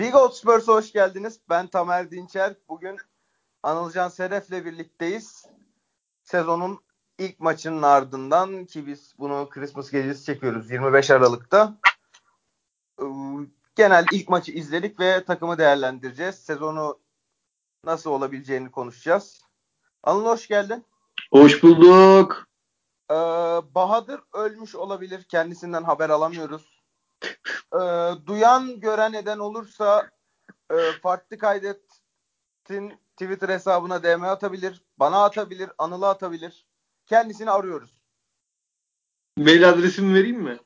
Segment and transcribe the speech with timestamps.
[0.00, 1.40] Big Old Spurs'a hoş geldiniz.
[1.48, 2.56] Ben Tamer Dinçer.
[2.68, 2.96] Bugün
[3.62, 5.46] Anılcan Seref'le birlikteyiz.
[6.22, 6.80] Sezonun
[7.18, 11.78] ilk maçının ardından ki biz bunu Christmas gecesi çekiyoruz 25 Aralık'ta.
[13.02, 13.04] Ee,
[13.76, 16.34] genel ilk maçı izledik ve takımı değerlendireceğiz.
[16.34, 16.98] Sezonu
[17.84, 19.42] nasıl olabileceğini konuşacağız.
[20.02, 20.84] Anıl hoş geldin.
[21.30, 22.46] Hoş bulduk.
[23.10, 23.14] Ee,
[23.74, 25.22] Bahadır ölmüş olabilir.
[25.22, 26.79] Kendisinden haber alamıyoruz.
[27.74, 27.78] Ee,
[28.26, 30.10] duyan gören eden olursa
[30.70, 34.84] e, farklı kaydettin Twitter hesabına DM atabilir.
[34.98, 35.70] Bana atabilir.
[35.78, 36.66] Anıl'a atabilir.
[37.06, 37.94] Kendisini arıyoruz.
[39.36, 40.58] Mail adresimi vereyim mi?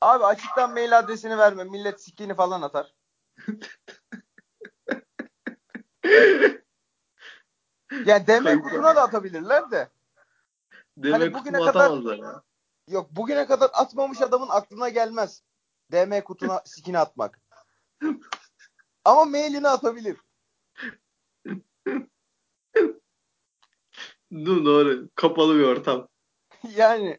[0.00, 1.64] Abi açıktan mail adresini verme.
[1.64, 2.94] Millet sikini falan atar.
[8.04, 9.88] Yani DM kutuna da atabilirler de.
[10.96, 12.42] Demek Hani bugüne kadar- ya.
[12.88, 15.42] Yok bugüne kadar atmamış adamın aklına gelmez.
[15.92, 17.40] DM kutuna sikini atmak.
[19.04, 20.16] Ama mailini atabilir.
[24.32, 25.08] Doğru.
[25.14, 26.08] Kapalı bir ortam.
[26.76, 27.18] yani.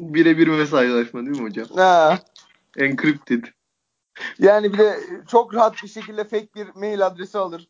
[0.00, 1.66] Birebir mesajlaşma değil mi hocam?
[1.76, 2.18] Ha.
[2.76, 3.44] Encrypted.
[4.38, 7.68] Yani bir de çok rahat bir şekilde fake bir mail adresi alır.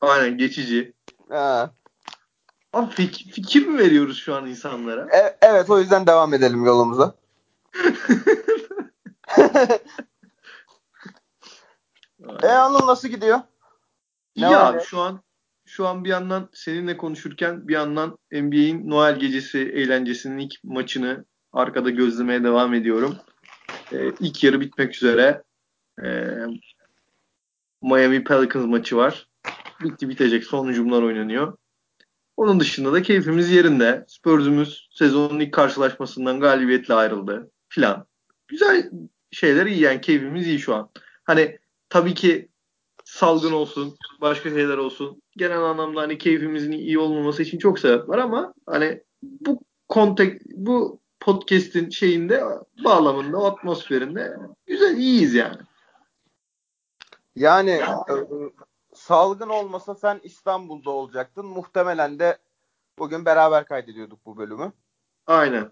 [0.00, 0.92] Aynen geçici.
[1.28, 1.74] Ha.
[2.72, 5.16] Abi fik- fikir mi veriyoruz şu an insanlara?
[5.16, 7.14] E- evet o yüzden devam edelim yolumuza.
[12.42, 13.38] E Anıl nasıl gidiyor?
[14.36, 15.20] Ne İyi abi şu an
[15.66, 21.90] şu an bir yandan seninle konuşurken bir yandan NBA'in Noel gecesi eğlencesinin ilk maçını arkada
[21.90, 23.16] gözlemeye devam ediyorum.
[23.92, 25.42] Ee, ilk yarı bitmek üzere.
[26.04, 26.46] Ee,
[27.82, 29.28] Miami Pelicans maçı var.
[29.80, 30.44] Bitti bitecek.
[30.44, 31.56] Son hücumlar oynanıyor.
[32.36, 34.04] Onun dışında da keyfimiz yerinde.
[34.08, 38.06] Spurs'umuz sezonun ilk karşılaşmasından galibiyetle ayrıldı filan.
[38.48, 38.90] Güzel
[39.30, 40.90] şeyler iyi yani keyfimiz iyi şu an.
[41.24, 42.48] Hani tabii ki
[43.04, 45.22] salgın olsun, başka şeyler olsun.
[45.36, 51.00] Genel anlamda hani keyfimizin iyi olmaması için çok sebep var ama hani bu kontek bu
[51.20, 52.44] podcast'in şeyinde
[52.84, 54.36] bağlamında, o atmosferinde
[54.66, 55.56] güzel iyiyiz yani.
[57.36, 58.14] Yani e,
[58.94, 61.46] salgın olmasa sen İstanbul'da olacaktın.
[61.46, 62.38] Muhtemelen de
[62.98, 64.72] bugün beraber kaydediyorduk bu bölümü.
[65.26, 65.70] Aynen.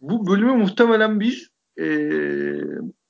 [0.00, 2.64] Bu bölümü muhtemelen biz eee,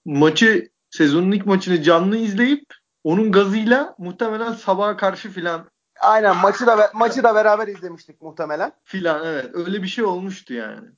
[0.04, 2.64] maçı sezonun ilk maçını canlı izleyip
[3.04, 5.70] onun gazıyla muhtemelen sabaha karşı filan
[6.00, 8.72] Aynen maçı da maçı da beraber izlemiştik muhtemelen.
[8.84, 10.88] filan evet öyle bir şey olmuştu yani.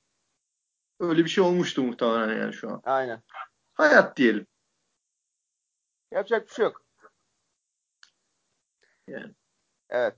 [1.01, 2.83] Öyle bir şey olmuştu muhtemelen yani şu an.
[2.85, 3.23] Aynen.
[3.75, 4.47] Hayat diyelim.
[6.13, 6.83] Yapacak bir şey yok.
[9.09, 9.35] Yani.
[9.91, 10.17] Evet.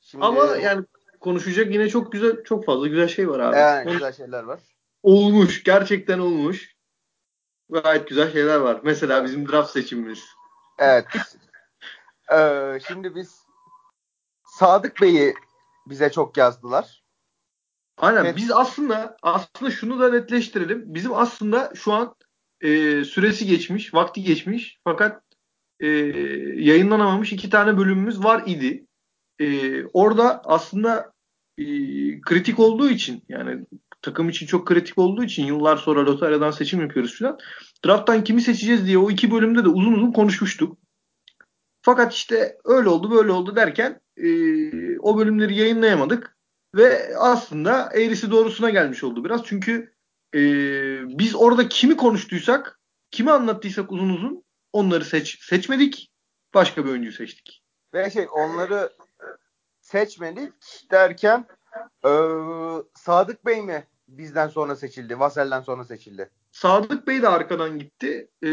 [0.00, 0.84] Şimdi Ama yani
[1.20, 3.56] konuşacak yine çok güzel çok fazla güzel şey var abi.
[3.56, 4.60] yani Onun- güzel şeyler var.
[5.02, 5.64] Olmuş.
[5.64, 6.74] Gerçekten olmuş.
[7.72, 8.80] Gayet güzel şeyler var.
[8.84, 10.24] Mesela bizim draft seçimimiz.
[10.78, 11.06] Evet.
[12.32, 13.46] Ee, şimdi biz
[14.44, 15.34] Sadık Bey'i
[15.86, 17.02] bize çok yazdılar.
[17.96, 18.24] Aynen.
[18.24, 18.36] Evet.
[18.36, 20.94] Biz aslında aslında şunu da netleştirelim.
[20.94, 22.14] Bizim aslında şu an
[22.60, 24.78] e, süresi geçmiş, vakti geçmiş.
[24.84, 25.22] Fakat
[25.80, 25.88] e,
[26.56, 28.86] yayınlanamamış iki tane bölümümüz var idi.
[29.38, 31.12] E, orada aslında
[31.58, 31.64] e,
[32.20, 33.66] kritik olduğu için yani
[34.02, 37.38] takım için çok kritik olduğu için yıllar sonra lotaryadan seçim yapıyoruz falan.
[37.86, 40.78] Draft'tan kimi seçeceğiz diye o iki bölümde de uzun uzun konuşmuştuk.
[41.82, 44.28] Fakat işte öyle oldu böyle oldu derken e,
[44.98, 46.36] o bölümleri yayınlayamadık.
[46.74, 49.44] Ve aslında eğrisi doğrusuna gelmiş oldu biraz.
[49.44, 49.94] Çünkü
[50.34, 50.40] e,
[51.18, 52.80] biz orada kimi konuştuysak,
[53.10, 56.12] kimi anlattıysak uzun uzun onları seç seçmedik.
[56.54, 57.62] Başka bir oyuncuyu seçtik.
[57.94, 58.92] Ve şey onları
[59.80, 60.52] seçmedik
[60.90, 61.46] derken
[62.04, 62.08] ee,
[62.94, 63.86] Sadık Bey mi
[64.18, 65.18] bizden sonra seçildi?
[65.18, 66.30] Vasel'den sonra seçildi.
[66.50, 68.28] Sadık Bey de arkadan gitti.
[68.42, 68.48] E,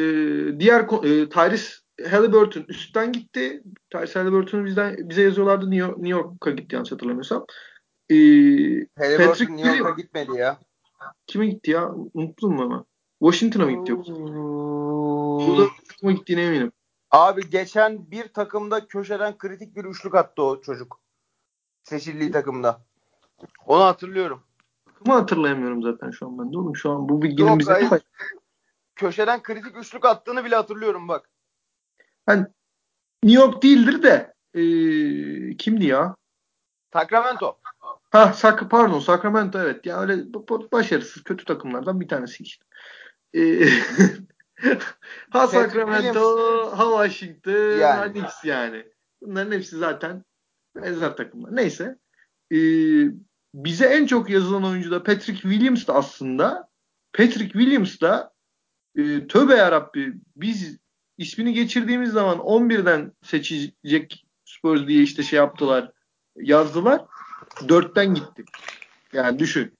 [0.59, 1.73] diğer e, Tyrese
[2.09, 3.63] Halliburton üstten gitti.
[3.89, 7.45] Tyrese Halliburton'u bizden bize yazıyorlardı New, New York'a gitti yanlış hatırlamıyorsam.
[8.09, 8.15] E,
[8.97, 10.59] Halliburton Patrick New York'a gitmedi ya.
[11.27, 11.91] kime gitti ya?
[12.13, 12.85] Unuttum mu ama?
[13.19, 14.13] Washington'a mı gitti yoksa?
[15.87, 16.71] Takıma gittiğine eminim.
[17.11, 20.99] Abi geçen bir takımda köşeden kritik bir üçlük attı o çocuk.
[21.83, 22.81] Seçildiği takımda.
[23.65, 24.43] Onu hatırlıyorum.
[24.99, 26.75] Takımı hatırlayamıyorum zaten şu an ben de oğlum.
[26.75, 27.89] Şu an bu bilginin bize.
[28.95, 31.29] Köşeden kritik üçlük attığını bile hatırlıyorum bak.
[32.25, 32.45] hani
[33.23, 36.15] New York değildir de ee, kimdi ya?
[36.93, 37.57] Sacramento.
[38.11, 39.85] Ha Sac pardon Sacramento evet.
[39.85, 42.65] Ya öyle b- b- başarısız kötü takımlardan bir tanesi işte.
[43.33, 43.69] Ee,
[45.29, 47.99] ha Sacramento, ha Washington, Yani.
[47.99, 48.85] ha Knicks yani.
[49.21, 50.23] Bunların hepsi zaten
[50.75, 51.55] benzer takımlar.
[51.55, 51.97] Neyse.
[52.51, 52.57] Ee,
[53.53, 56.69] bize en çok yazılan oyuncu da Patrick Williams da aslında.
[57.13, 58.33] Patrick Williams da
[58.95, 60.77] e, tövbe yarabbi biz
[61.17, 65.91] ismini geçirdiğimiz zaman 11'den seçecek Spurs diye işte şey yaptılar.
[66.35, 67.01] Yazdılar.
[67.55, 68.43] 4'ten gitti.
[69.13, 69.73] Yani düşün.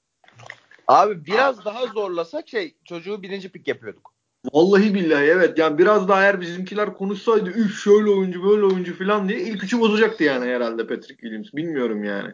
[0.88, 4.14] Abi biraz daha zorlasak şey çocuğu birinci pik yapıyorduk.
[4.54, 5.58] Vallahi billahi evet.
[5.58, 9.80] Yani biraz daha eğer bizimkiler konuşsaydı üf şöyle oyuncu böyle oyuncu falan diye ilk üçü
[9.80, 11.54] bozacaktı yani herhalde Patrick Williams.
[11.54, 12.34] Bilmiyorum yani.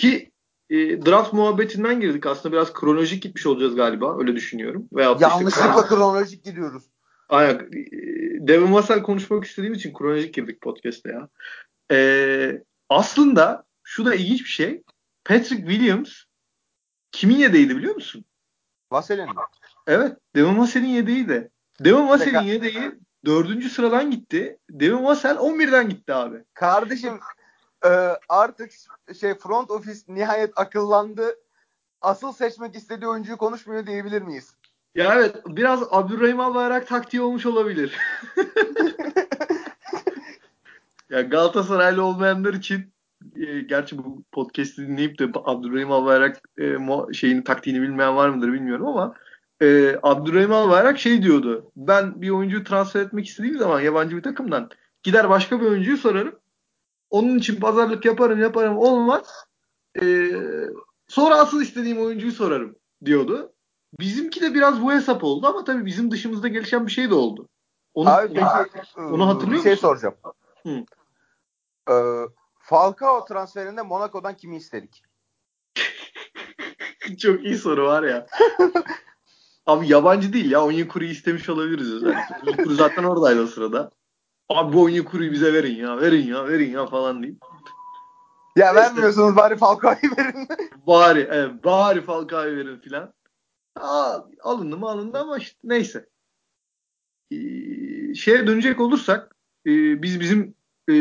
[0.00, 0.30] Ki
[0.70, 2.26] e, draft muhabbetinden girdik.
[2.26, 4.18] Aslında biraz kronolojik gitmiş olacağız galiba.
[4.18, 4.88] Öyle düşünüyorum.
[4.92, 6.82] Veyahut Yanlışlıkla işte, kronolojik gidiyoruz.
[7.28, 7.54] Aynen.
[7.54, 11.28] E, Devin Vassell konuşmak istediğim için kronolojik girdik podcast'te ya.
[11.92, 14.82] Ee, aslında şu da ilginç bir şey.
[15.24, 16.10] Patrick Williams
[17.12, 18.24] kimin yedeğiydi biliyor musun?
[18.92, 19.34] Vassell'in mi?
[19.86, 20.16] Evet.
[20.36, 21.50] Devin Vassell'in yedeği de.
[21.80, 22.92] Devin Vassell'in yedeği
[23.24, 24.58] dördüncü sıradan gitti.
[24.70, 26.44] Devin Vassell 11'den gitti abi.
[26.54, 27.20] Kardeşim
[27.84, 27.88] e,
[28.28, 28.72] artık
[29.20, 31.36] şey front office nihayet akıllandı.
[32.00, 34.54] Asıl seçmek istediği oyuncuyu konuşmuyor diyebilir miyiz?
[34.94, 37.96] Ya evet biraz Abdurrahim Albayrak taktiği olmuş olabilir.
[41.10, 42.92] ya Galatasaraylı olmayanlar için
[43.36, 46.76] e, gerçi bu podcast'i dinleyip de Abdurrahim Albayrak e,
[47.12, 49.14] şeyini taktiğini bilmeyen var mıdır bilmiyorum ama
[49.62, 51.72] e, Abdurrahim Albayrak şey diyordu.
[51.76, 54.70] Ben bir oyuncuyu transfer etmek istediğim zaman yabancı bir takımdan
[55.02, 56.39] gider başka bir oyuncuyu sorarım.
[57.10, 59.44] Onun için pazarlık yaparım yaparım olmaz.
[60.02, 60.30] E,
[61.08, 63.52] sonra asıl istediğim oyuncuyu sorarım diyordu.
[64.00, 67.48] Bizimki de biraz bu hesap oldu ama tabii bizim dışımızda gelişen bir şey de oldu.
[67.94, 69.88] Onu, Abi peki, onu hatırlıyor bir şey musun?
[69.88, 70.14] soracağım.
[70.62, 70.84] Hı.
[71.90, 72.26] Ee,
[72.58, 75.02] Falcao transferinde Monaco'dan kimi istedik?
[77.18, 78.26] Çok iyi soru var ya.
[79.66, 80.64] Abi yabancı değil ya.
[80.64, 82.04] Onyekuru'yu istemiş olabiliriz.
[82.42, 83.90] Onyekuru zaten oradaydı o sırada.
[84.50, 86.00] Abi bu Onyekuru'yu bize verin ya.
[86.00, 86.48] Verin ya.
[86.48, 87.36] Verin ya falan deyip.
[88.56, 90.48] Ya vermiyorsunuz bari Falcao'yu verin.
[90.86, 93.12] bari evet, bari Falcao'yu verin filan.
[94.42, 96.08] Alındı mı alındı ama işte neyse.
[97.30, 97.36] Ee,
[98.14, 99.36] şeye dönecek olursak
[99.66, 100.54] e, biz bizim
[100.90, 100.94] e,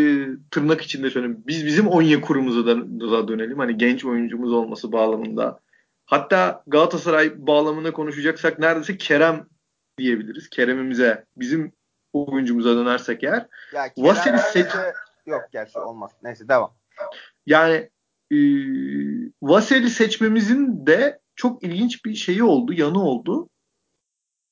[0.51, 1.43] tırnak içinde söyleyeyim.
[1.47, 2.77] Biz bizim Onyekuru'muza da,
[3.11, 3.57] da dönelim.
[3.59, 5.59] Hani genç oyuncumuz olması bağlamında.
[6.05, 9.47] Hatta Galatasaray bağlamında konuşacaksak neredeyse Kerem
[9.97, 10.49] diyebiliriz.
[10.49, 11.78] Kerem'imize, bizim
[12.13, 13.47] oyuncumuza dönersek eğer.
[13.73, 14.67] Ya Vasil'i seç...
[15.25, 16.11] Yok gerçi olmaz.
[16.23, 16.73] Neyse devam.
[17.45, 17.89] Yani
[18.31, 18.37] e,
[19.41, 23.49] Vasil'i seçmemizin de çok ilginç bir şeyi oldu, yanı oldu.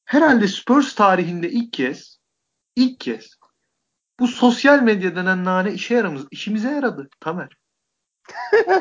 [0.06, 2.20] Herhalde Spurs tarihinde ilk kez
[2.76, 3.38] ilk kez
[4.20, 7.58] bu sosyal medya denen nane işe yaramız, işimize yaradı Tamer.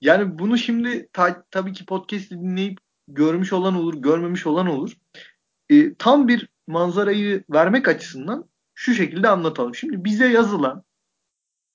[0.00, 2.78] yani bunu şimdi ta, tabii ki podcast dinleyip
[3.08, 4.92] görmüş olan olur, görmemiş olan olur.
[5.70, 8.44] E, tam bir manzarayı vermek açısından
[8.74, 9.74] şu şekilde anlatalım.
[9.74, 10.84] Şimdi bize yazılan,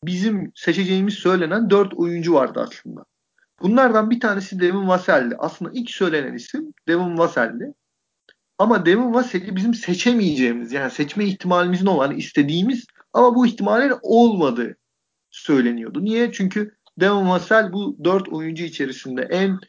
[0.04, 3.06] bizim seçeceğimiz söylenen dört oyuncu vardı aslında.
[3.62, 5.36] Bunlardan bir tanesi Devin Vassell'di.
[5.40, 7.74] Aslında ilk söylenen isim Devin Vassell'di.
[8.58, 14.78] Ama Devin Vassell'i bizim seçemeyeceğimiz yani seçme ihtimalimizin olan istediğimiz ama bu ihtimalin olmadığı
[15.30, 16.04] söyleniyordu.
[16.04, 16.32] Niye?
[16.32, 19.60] Çünkü Devin Vassell bu dört oyuncu içerisinde en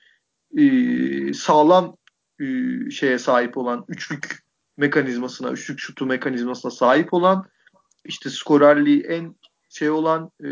[0.63, 1.97] e, sağlam
[2.41, 2.45] e,
[2.91, 4.45] şeye sahip olan üçlük
[4.77, 7.47] mekanizmasına, üçlük şutu mekanizmasına sahip olan
[8.05, 9.35] işte skorerliği en
[9.69, 10.51] şey olan e,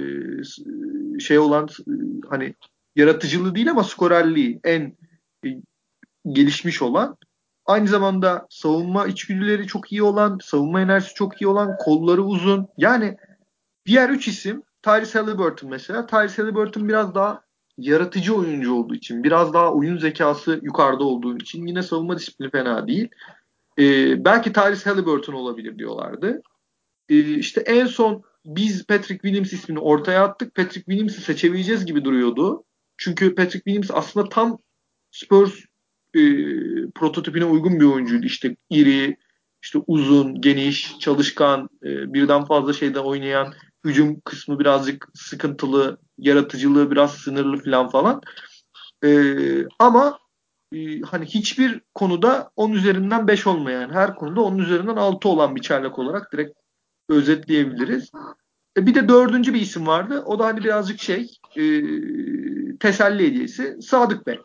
[1.20, 1.92] şey olan e,
[2.28, 2.54] hani
[2.96, 4.96] yaratıcılığı değil ama skorerliği en
[5.46, 5.48] e,
[6.28, 7.16] gelişmiş olan
[7.66, 12.68] aynı zamanda savunma içgüdüleri çok iyi olan, savunma enerjisi çok iyi olan, kolları uzun.
[12.76, 13.16] Yani
[13.86, 16.06] diğer üç isim Tyrese Halliburton mesela.
[16.06, 17.42] Tyrese Halliburton biraz daha
[17.78, 22.86] yaratıcı oyuncu olduğu için, biraz daha oyun zekası yukarıda olduğu için yine savunma disiplini fena
[22.86, 23.08] değil.
[23.78, 26.42] Ee, belki Tyrese Halliburton olabilir diyorlardı.
[27.08, 30.54] Ee, işte en son biz Patrick Williams ismini ortaya attık.
[30.54, 32.64] Patrick Williams'ı seçebileceğiz gibi duruyordu.
[32.96, 34.58] Çünkü Patrick Williams aslında tam
[35.10, 35.52] Spurs
[36.14, 36.20] e,
[36.94, 38.26] prototipine uygun bir oyuncuydu.
[38.26, 39.16] İşte iri,
[39.62, 47.14] işte uzun, geniş, çalışkan, e, birden fazla şeyde oynayan, hücum kısmı birazcık sıkıntılı, yaratıcılığı biraz
[47.14, 48.20] sınırlı falan falan.
[49.04, 49.10] E,
[49.78, 50.18] ama
[50.72, 55.60] e, hani hiçbir konuda 10 üzerinden 5 olmayan, her konuda 10 üzerinden 6 olan bir
[55.60, 56.58] çaylak olarak direkt
[57.08, 58.10] özetleyebiliriz.
[58.76, 60.22] E, bir de dördüncü bir isim vardı.
[60.26, 61.62] O da hani birazcık şey e,
[62.80, 63.82] teselli hediyesi.
[63.82, 64.40] Sadık Bey.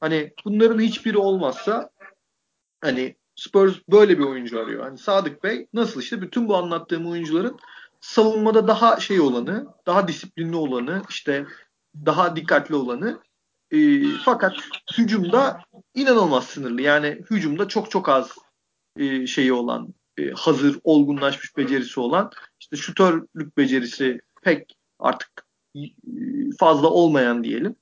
[0.00, 1.90] Hani bunların hiçbiri olmazsa
[2.80, 4.82] hani Spurs böyle bir oyuncu arıyor.
[4.84, 7.58] Hani Sadık Bey nasıl işte bütün bu anlattığım oyuncuların
[8.00, 11.46] savunmada daha şey olanı, daha disiplinli olanı, işte
[12.06, 13.20] daha dikkatli olanı
[13.70, 14.54] e, fakat
[14.98, 15.60] hücumda
[15.94, 16.82] inanılmaz sınırlı.
[16.82, 18.30] Yani hücumda çok çok az
[18.96, 25.80] e, şeyi olan, e, hazır, olgunlaşmış becerisi olan, işte şutörlük becerisi pek artık e,
[26.58, 27.76] fazla olmayan diyelim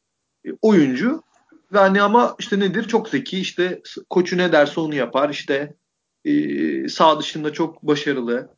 [0.45, 1.23] e, oyuncu
[1.73, 2.89] Ve hani ama işte nedir?
[2.89, 3.39] Çok zeki.
[3.41, 5.31] İşte koçu ne derse onu yapar.
[5.31, 5.75] İşte
[6.25, 8.56] e, sağ dışında çok başarılı.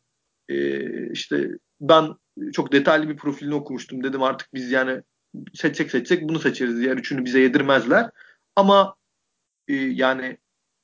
[0.48, 1.48] E, işte
[1.80, 2.14] ben
[2.52, 4.04] çok detaylı bir profilini okumuştum.
[4.04, 5.02] Dedim artık biz yani
[5.54, 6.80] seçsek seçsek bunu seçeriz.
[6.80, 8.10] Diğer üçünü bize yedirmezler.
[8.56, 8.94] Ama
[9.68, 10.38] e, yani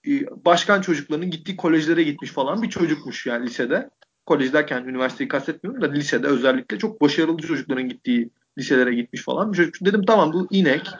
[0.07, 3.91] e, başkan çocuklarının gittiği kolejlere gitmiş falan bir çocukmuş yani lisede.
[4.27, 9.57] Kolej derken üniversiteyi kastetmiyorum da lisede özellikle çok başarılı çocukların gittiği liselere gitmiş falan bir
[9.57, 9.87] çocuk.
[9.87, 10.91] Dedim tamam bu inek,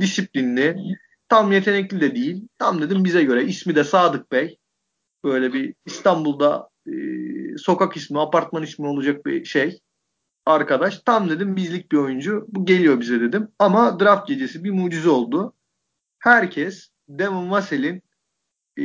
[0.00, 0.76] disiplinli,
[1.28, 2.48] tam yetenekli de değil.
[2.58, 3.44] Tam dedim bize göre.
[3.44, 4.58] ismi de Sadık Bey.
[5.24, 6.92] Böyle bir İstanbul'da e,
[7.58, 9.80] sokak ismi, apartman ismi olacak bir şey.
[10.46, 10.98] Arkadaş.
[10.98, 12.46] Tam dedim bizlik bir oyuncu.
[12.48, 13.48] Bu geliyor bize dedim.
[13.58, 15.54] Ama draft gecesi bir mucize oldu.
[16.18, 18.02] Herkes Devon Vassell'in
[18.78, 18.84] e,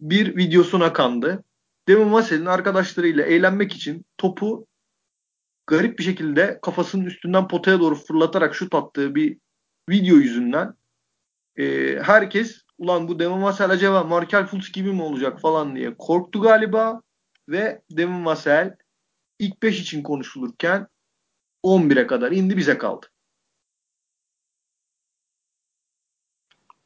[0.00, 1.44] bir videosuna kandı.
[1.88, 4.66] Devon Vassell'in arkadaşlarıyla eğlenmek için topu
[5.66, 9.38] garip bir şekilde kafasının üstünden potaya doğru fırlatarak şut attığı bir
[9.88, 10.74] video yüzünden
[11.56, 16.40] e, herkes ulan bu Devon Vassell acaba Markel Fultz gibi mi olacak falan diye korktu
[16.40, 17.02] galiba
[17.48, 18.76] ve Devon Vassell
[19.38, 20.88] ilk 5 için konuşulurken
[21.64, 23.06] 11'e kadar indi bize kaldı.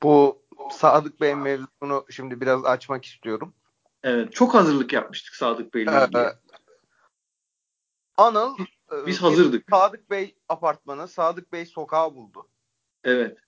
[0.02, 3.54] Bu Sadık Bey mevzusunu şimdi biraz açmak istiyorum.
[4.02, 4.32] Evet.
[4.32, 6.18] Çok hazırlık yapmıştık Sadık Bey'le ilgili.
[6.18, 6.32] Ee,
[8.16, 8.56] Anıl
[9.06, 9.70] biz e, hazırdık.
[9.70, 12.48] Sadık Bey apartmanı, Sadık Bey sokağı buldu.
[13.04, 13.38] Evet.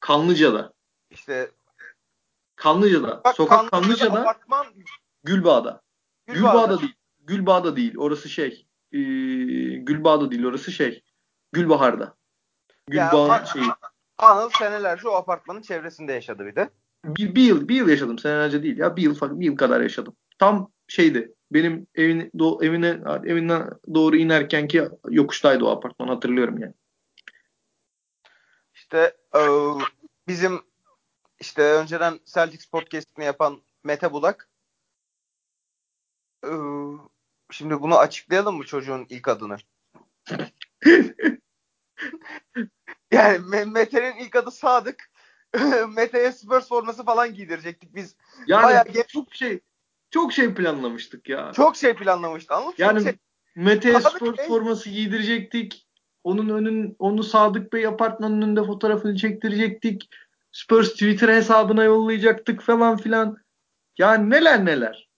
[0.00, 0.72] Kanlıca'da.
[1.10, 1.50] İşte
[2.56, 3.16] Kanlıca'da.
[3.16, 4.08] Sokak, Sokak Kanlıca'da.
[4.08, 4.66] Kanlıca'da apartman
[5.24, 5.82] Gülbağ'da.
[6.26, 6.52] Gülbağ'da.
[6.52, 6.94] Gülbağ'da değil.
[7.20, 7.94] Gülbağ'da değil.
[7.98, 8.66] Orası şey.
[8.92, 8.98] E,
[9.76, 10.44] Gülbağ'da değil.
[10.44, 11.02] Orası şey.
[11.52, 12.16] Gülbahar'da.
[12.88, 13.66] Gülbağ'ın yani, şeyi.
[14.18, 16.70] Anıl senelerce o apartmanın çevresinde yaşadı bir de.
[17.04, 20.16] Bir, bir yıl bir yıl yaşadım senelerce değil ya bir yıl bir yıl kadar yaşadım.
[20.38, 26.74] Tam şeydi benim evin do, evine evinden doğru inerken ki yokuştaydı o apartman hatırlıyorum yani.
[28.74, 29.40] İşte e,
[30.28, 30.60] bizim
[31.40, 34.48] işte önceden Celtics podcast'ini yapan Mete Bulak
[37.50, 39.56] şimdi bunu açıklayalım mı çocuğun ilk adını?
[43.12, 45.10] yani Mete'nin ilk adı Sadık.
[45.88, 48.16] Mete'ye Spurs forması falan giydirecektik biz.
[48.46, 49.60] Yani Bayağı çok şey
[50.10, 51.52] çok şey planlamıştık ya.
[51.52, 53.12] Çok şey planlamıştık anladın Yani şey...
[53.56, 54.48] Mete'ye Spurs Bey...
[54.48, 55.88] forması giydirecektik.
[56.24, 60.08] Onun önün onu Sadık Bey apartmanının önünde fotoğrafını çektirecektik.
[60.52, 63.36] Spurs Twitter hesabına yollayacaktık falan filan.
[63.98, 65.11] Yani neler neler.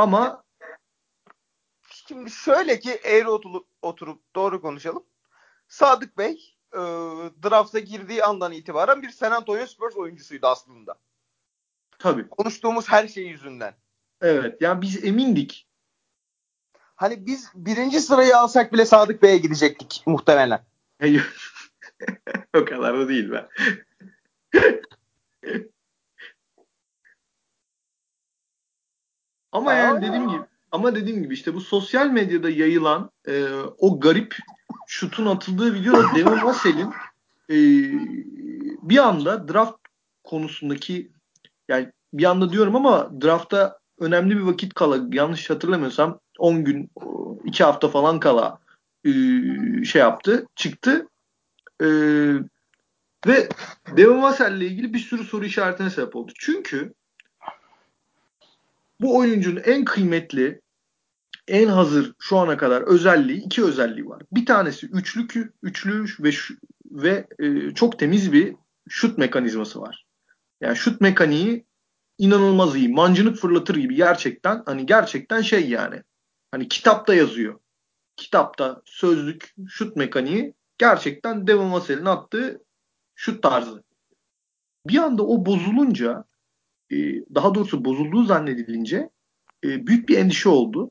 [0.00, 0.42] Ama
[1.90, 5.04] şimdi şöyle ki eğri oturup, oturup doğru konuşalım.
[5.68, 6.78] Sadık Bey e,
[7.44, 10.94] drafta girdiği andan itibaren bir San Antonio Spurs oyuncusuydu aslında.
[11.98, 12.28] Tabii.
[12.28, 13.74] Konuştuğumuz her şey yüzünden.
[14.20, 14.62] Evet.
[14.62, 15.66] Yani biz emindik.
[16.96, 20.64] Hani biz birinci sırayı alsak bile Sadık Bey'e gidecektik muhtemelen.
[22.56, 23.48] o kadar da değil be.
[29.52, 30.42] Ama yani dediğim gibi
[30.72, 33.44] ama dediğim gibi işte bu sosyal medyada yayılan e,
[33.78, 34.36] o garip
[34.86, 36.92] şutun atıldığı videoda Devin Vassell'in
[37.50, 37.56] e,
[38.82, 39.76] bir anda draft
[40.24, 41.10] konusundaki
[41.68, 46.90] yani bir anda diyorum ama drafta önemli bir vakit kala yanlış hatırlamıyorsam 10 gün
[47.44, 48.58] 2 hafta falan kala
[49.04, 49.10] e,
[49.84, 51.08] şey yaptı çıktı
[51.82, 51.86] e,
[53.26, 53.48] ve
[53.96, 56.32] Devin Vassell ile ilgili bir sürü soru işaretine sebep oldu.
[56.38, 56.94] Çünkü
[59.00, 60.60] bu oyuncunun en kıymetli
[61.48, 64.22] en hazır şu ana kadar özelliği iki özelliği var.
[64.32, 66.30] Bir tanesi üçlük üçlü ve
[66.90, 68.56] ve e, çok temiz bir
[68.88, 70.06] şut mekanizması var.
[70.60, 71.66] Yani şut mekaniği
[72.18, 72.88] inanılmaz iyi.
[72.88, 76.02] Mancınık fırlatır gibi gerçekten hani gerçekten şey yani.
[76.50, 77.60] Hani kitapta yazıyor.
[78.16, 82.64] Kitapta sözlük şut mekaniği gerçekten Devon Vassell'in attığı
[83.14, 83.84] şut tarzı.
[84.86, 86.24] Bir anda o bozulunca
[86.92, 86.96] e,
[87.34, 89.10] daha doğrusu bozulduğu zannedilince
[89.64, 90.90] e, büyük bir endişe oldu.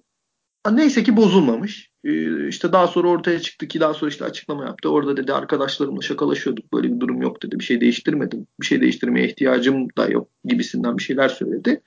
[0.71, 1.89] Neyse ki bozulmamış.
[2.03, 4.89] Ee, işte daha sonra ortaya çıktı ki daha sonra işte açıklama yaptı.
[4.89, 6.73] Orada dedi arkadaşlarımla şakalaşıyorduk.
[6.73, 7.59] Böyle bir durum yok dedi.
[7.59, 8.47] Bir şey değiştirmedim.
[8.61, 11.81] Bir şey değiştirmeye ihtiyacım da yok gibisinden bir şeyler söyledi.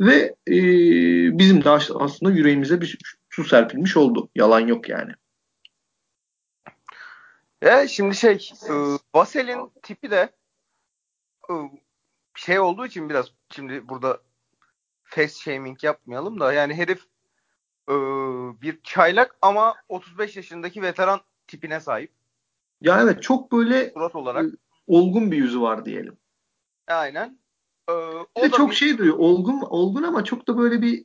[0.00, 0.54] Ve e,
[1.38, 2.98] bizim de aslında yüreğimize bir
[3.30, 4.28] su serpilmiş oldu.
[4.34, 5.12] Yalan yok yani.
[7.62, 8.72] Ya şimdi şey e,
[9.14, 10.28] Vasel'in tipi de
[11.50, 11.54] e,
[12.38, 14.20] şey olduğu için biraz şimdi burada
[15.02, 17.02] face shaming yapmayalım da yani herif
[17.88, 17.94] e,
[18.62, 22.12] bir çaylak ama 35 yaşındaki veteran tipine sahip.
[22.80, 26.16] Ya evet çok böyle surat olarak e, olgun bir yüzü var diyelim.
[26.86, 27.38] Aynen.
[27.88, 27.92] Ee,
[28.34, 28.74] o da çok bir...
[28.74, 29.16] şey duruyor.
[29.18, 31.04] Olgun olgun ama çok da böyle bir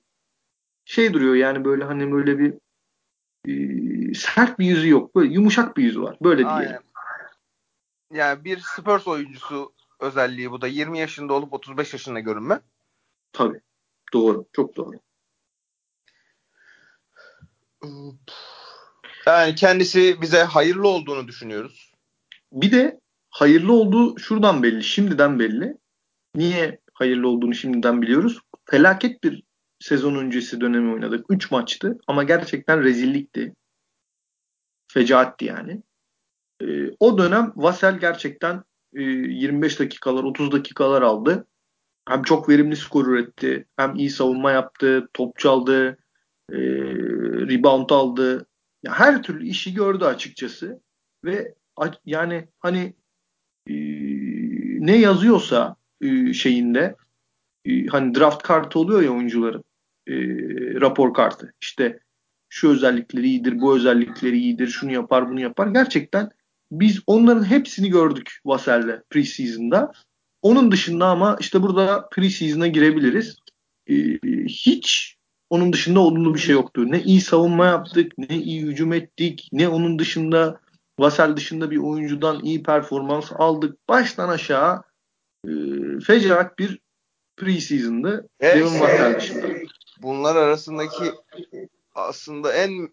[0.86, 2.54] şey duruyor yani böyle hani böyle bir
[3.48, 5.16] e, sert bir yüzü yok.
[5.16, 6.18] Böyle yumuşak bir yüzü var.
[6.22, 6.58] Böyle diyelim.
[6.58, 6.80] Aynen.
[8.12, 12.62] yani bir Spurs oyuncusu özelliği bu da 20 yaşında olup 35 yaşında görünme.
[13.34, 13.62] Tabii.
[14.14, 14.46] Doğru.
[14.54, 15.00] Çok doğru.
[19.26, 21.92] Yani kendisi bize hayırlı olduğunu düşünüyoruz.
[22.52, 24.84] Bir de hayırlı olduğu şuradan belli.
[24.84, 25.78] Şimdiden belli.
[26.36, 28.40] Niye hayırlı olduğunu şimdiden biliyoruz.
[28.66, 29.44] Felaket bir
[29.80, 31.26] sezon öncesi dönemi oynadık.
[31.30, 33.56] 3 maçtı ama gerçekten rezillikti.
[34.88, 35.84] Fecaatti yani.
[36.62, 38.64] Ee, o dönem Vassel gerçekten
[38.96, 41.48] 25 dakikalar, 30 dakikalar aldı.
[42.08, 45.98] Hem çok verimli skor üretti, hem iyi savunma yaptı, top çaldı,
[46.52, 46.58] e,
[47.48, 48.46] rebound aldı.
[48.84, 50.82] Ya her türlü işi gördü açıkçası.
[51.26, 51.54] Ve
[52.06, 52.94] yani hani
[53.68, 53.76] e,
[54.86, 56.96] ne yazıyorsa e, şeyinde
[57.66, 59.64] e, hani draft kartı oluyor ya oyuncuların
[60.08, 60.14] e,
[60.82, 61.54] rapor kartı.
[61.62, 62.00] İşte
[62.50, 65.68] şu özellikleri iyidir, bu özellikleri iyidir, şunu yapar, bunu yapar.
[65.68, 66.30] Gerçekten
[66.80, 69.92] biz onların hepsini gördük Vassell'le preseason'da.
[70.42, 73.36] Onun dışında ama işte burada preseason'a girebiliriz.
[73.90, 73.94] Ee,
[74.48, 75.18] hiç
[75.50, 76.92] onun dışında olumlu bir şey yoktu.
[76.92, 80.60] Ne iyi savunma yaptık, ne iyi hücum ettik, ne onun dışında
[81.00, 83.90] Vassell dışında bir oyuncudan iyi performans aldık.
[83.90, 84.84] Baştan aşağı
[85.48, 85.52] e,
[86.06, 86.80] fecaat bir
[87.38, 88.30] preseason'dı.
[88.40, 89.48] Evet, Devin Vassell dışında.
[90.02, 91.12] Bunlar arasındaki
[91.96, 92.90] aslında en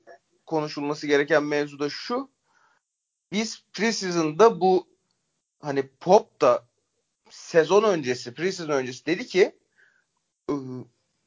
[0.47, 2.31] konuşulması gereken mevzu da şu.
[3.33, 4.87] Biz preseason'da bu
[5.61, 6.67] hani Pop da
[7.31, 9.53] sezon öncesi, preseason öncesi dedi ki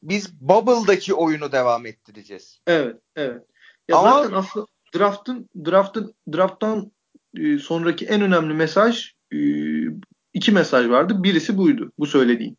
[0.03, 2.59] biz Bubble'daki oyunu devam ettireceğiz.
[2.67, 3.41] Evet, evet.
[3.87, 6.91] Ya Ama, zaten aslında draft'ın draft'ın draft'tan
[7.37, 9.37] e, sonraki en önemli mesaj e,
[10.33, 11.23] iki mesaj vardı.
[11.23, 11.91] Birisi buydu.
[11.99, 12.57] Bu söylediğin.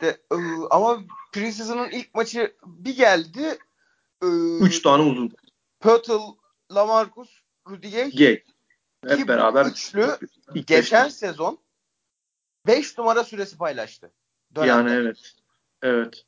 [0.00, 0.36] De, e,
[0.70, 1.00] ama
[1.32, 3.58] preseason'ın ilk maçı bir geldi.
[4.60, 5.30] Üç tane uzun.
[5.80, 6.12] Pötl,
[6.74, 8.10] Lamarcus, Rudy Gay.
[8.10, 8.42] Gay.
[9.06, 9.66] Hep beraber.
[9.66, 10.18] Üçlü
[10.66, 11.14] geçen beş.
[11.14, 11.58] sezon
[12.66, 14.12] 5 numara süresi paylaştı.
[14.54, 14.90] Dönemde.
[14.90, 15.34] Yani evet.
[15.82, 16.24] Evet.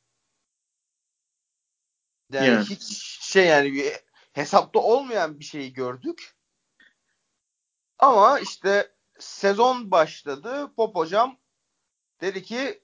[2.32, 2.82] Yani, yani hiç
[3.20, 3.92] şey yani
[4.32, 6.36] hesapta olmayan bir şeyi gördük.
[7.98, 10.72] Ama işte sezon başladı.
[10.76, 11.38] Pop hocam
[12.20, 12.82] dedi ki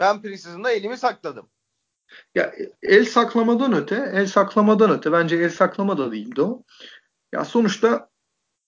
[0.00, 1.50] ben preseason'da elimi sakladım.
[2.34, 6.62] Ya el saklamadan öte, el saklamadan öte bence el saklama da değildi o.
[7.32, 8.10] Ya sonuçta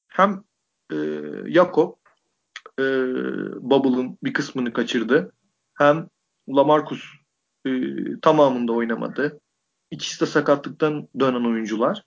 [0.09, 0.45] hem
[0.93, 0.97] e,
[1.53, 1.93] Jakob
[2.79, 2.85] e,
[3.71, 5.33] Bubble'ın bir kısmını kaçırdı.
[5.79, 6.09] Hem
[6.49, 7.05] Lamarcus
[7.67, 7.71] e,
[8.23, 9.41] tamamında oynamadı.
[9.91, 12.05] İkisi de sakatlıktan dönen oyuncular.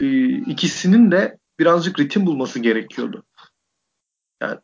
[0.00, 3.24] E, ikisinin de birazcık ritim bulması gerekiyordu.
[4.42, 4.60] Yani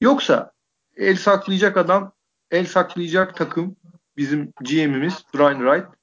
[0.00, 0.52] yoksa
[0.96, 2.12] el saklayacak adam,
[2.50, 3.76] el saklayacak takım
[4.16, 6.01] bizim GM'imiz Brian Wright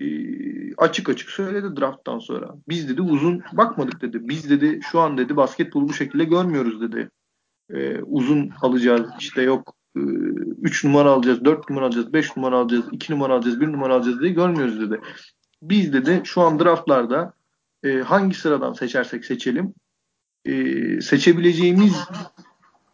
[0.00, 0.06] e,
[0.74, 2.54] açık açık söyledi drafttan sonra.
[2.68, 4.28] Biz dedi uzun bakmadık dedi.
[4.28, 7.10] Biz dedi şu an dedi basketbolu bu şekilde görmüyoruz dedi.
[7.70, 12.84] E, uzun alacağız işte yok 3 e, numara alacağız, 4 numara alacağız, 5 numara alacağız,
[12.92, 15.00] 2 numara alacağız, 1 numara alacağız diye görmüyoruz dedi.
[15.62, 17.32] Biz dedi şu an draftlarda
[17.84, 19.74] e, hangi sıradan seçersek seçelim
[20.44, 20.54] e,
[21.00, 21.96] seçebileceğimiz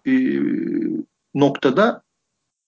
[0.06, 0.12] e,
[1.34, 2.02] noktada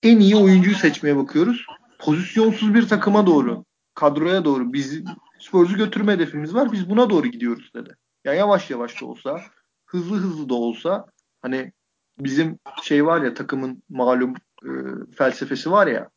[0.03, 1.67] en iyi oyuncuyu seçmeye bakıyoruz.
[1.99, 3.65] Pozisyonsuz bir takıma doğru,
[3.97, 5.01] kadroya doğru biz
[5.39, 6.73] Spurs'u götürme hedefimiz var.
[6.73, 7.89] Biz buna doğru gidiyoruz dedi.
[7.89, 7.97] Ya
[8.33, 9.41] yani yavaş yavaş da olsa,
[9.87, 11.07] hızlı hızlı da olsa
[11.43, 11.73] hani
[12.19, 14.71] bizim şey var ya takımın malum e,
[15.19, 16.11] felsefesi var ya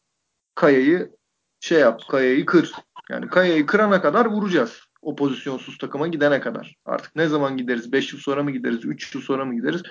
[0.55, 1.11] kayayı
[1.59, 2.71] şey yap, kayayı kır.
[3.09, 4.81] Yani kayayı kırana kadar vuracağız.
[5.01, 6.75] O pozisyonsuz takıma gidene kadar.
[6.85, 7.91] Artık ne zaman gideriz?
[7.91, 8.85] 5 yıl sonra mı gideriz?
[8.85, 9.81] 3 yıl sonra mı gideriz?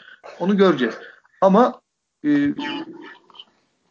[0.41, 0.95] Onu göreceğiz.
[1.41, 1.81] Ama
[2.25, 2.55] e,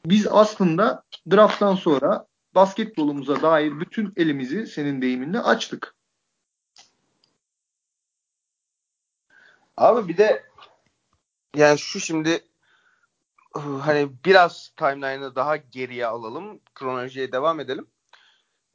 [0.06, 5.96] biz aslında drafttan sonra basketbolumuza dair bütün elimizi senin deyiminle açtık.
[9.78, 10.46] Abi bir de
[11.56, 12.44] yani şu şimdi
[13.60, 16.60] hani biraz timeline'ı daha geriye alalım.
[16.76, 17.88] Kronolojiye devam edelim.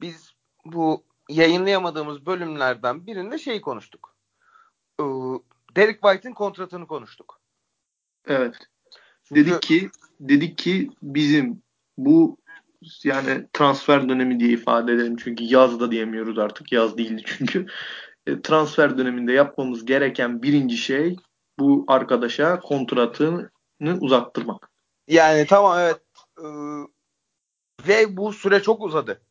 [0.01, 0.33] Biz
[0.65, 4.15] bu yayınlayamadığımız bölümlerden birinde şey konuştuk.
[5.75, 7.41] Derek White'in kontratını konuştuk.
[8.25, 8.55] Evet.
[9.23, 11.63] Çünkü, dedik ki dedik ki bizim
[11.97, 12.37] bu
[13.03, 15.17] yani transfer dönemi diye ifade edelim.
[15.23, 16.71] Çünkü yaz da diyemiyoruz artık.
[16.71, 17.65] Yaz değildi çünkü.
[18.27, 21.15] E, transfer döneminde yapmamız gereken birinci şey
[21.59, 23.49] bu arkadaşa kontratını
[24.01, 24.69] uzattırmak.
[25.07, 26.01] Yani tamam evet.
[26.39, 26.43] Ee,
[27.87, 29.21] ve bu süre çok uzadı.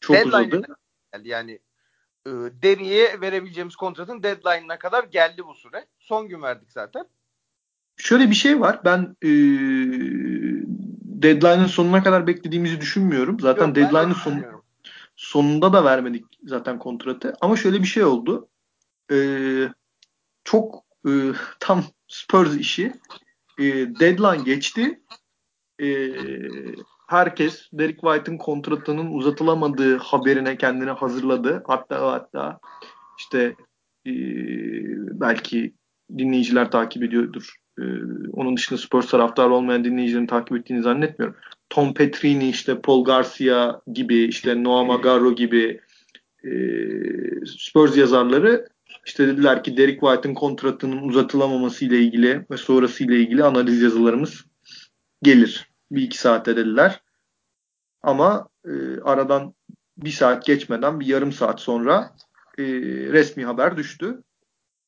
[0.00, 0.76] Çok Deadline uzadı.
[1.14, 1.52] Yani, yani
[2.26, 2.30] e,
[2.62, 5.86] Deri'ye verebileceğimiz kontratın deadline'ına kadar geldi bu süre.
[5.98, 7.06] Son gün verdik zaten.
[7.96, 8.80] Şöyle bir şey var.
[8.84, 9.28] Ben e,
[11.22, 13.40] deadline'ın sonuna kadar beklediğimizi düşünmüyorum.
[13.40, 14.44] Zaten Yok, deadline'ın son,
[15.16, 17.34] sonunda da vermedik zaten kontratı.
[17.40, 18.48] Ama şöyle bir şey oldu.
[19.12, 19.16] E,
[20.44, 21.10] çok e,
[21.60, 22.92] tam Spurs işi
[23.58, 23.64] e,
[24.00, 25.00] deadline geçti.
[25.82, 26.12] E,
[27.08, 31.62] herkes Derek White'ın kontratının uzatılamadığı haberine kendini hazırladı.
[31.66, 32.58] Hatta hatta
[33.18, 33.56] işte
[34.06, 34.12] e,
[35.20, 35.74] belki
[36.18, 37.54] dinleyiciler takip ediyordur.
[37.78, 37.84] E,
[38.32, 41.36] onun dışında Spurs taraftarı olmayan dinleyicilerin takip ettiğini zannetmiyorum.
[41.70, 45.80] Tom Petrini, işte Paul Garcia gibi, işte Noah Magaro gibi
[46.44, 46.50] e,
[47.46, 48.68] Spurs yazarları
[49.06, 54.44] işte dediler ki Derek White'ın kontratının uzatılamaması ile ilgili ve sonrası ile ilgili analiz yazılarımız
[55.22, 55.70] gelir.
[55.90, 57.02] Bir iki saate dediler.
[58.02, 59.54] Ama e, aradan
[59.96, 62.16] bir saat geçmeden bir yarım saat sonra
[62.58, 62.64] e,
[63.12, 64.22] resmi haber düştü.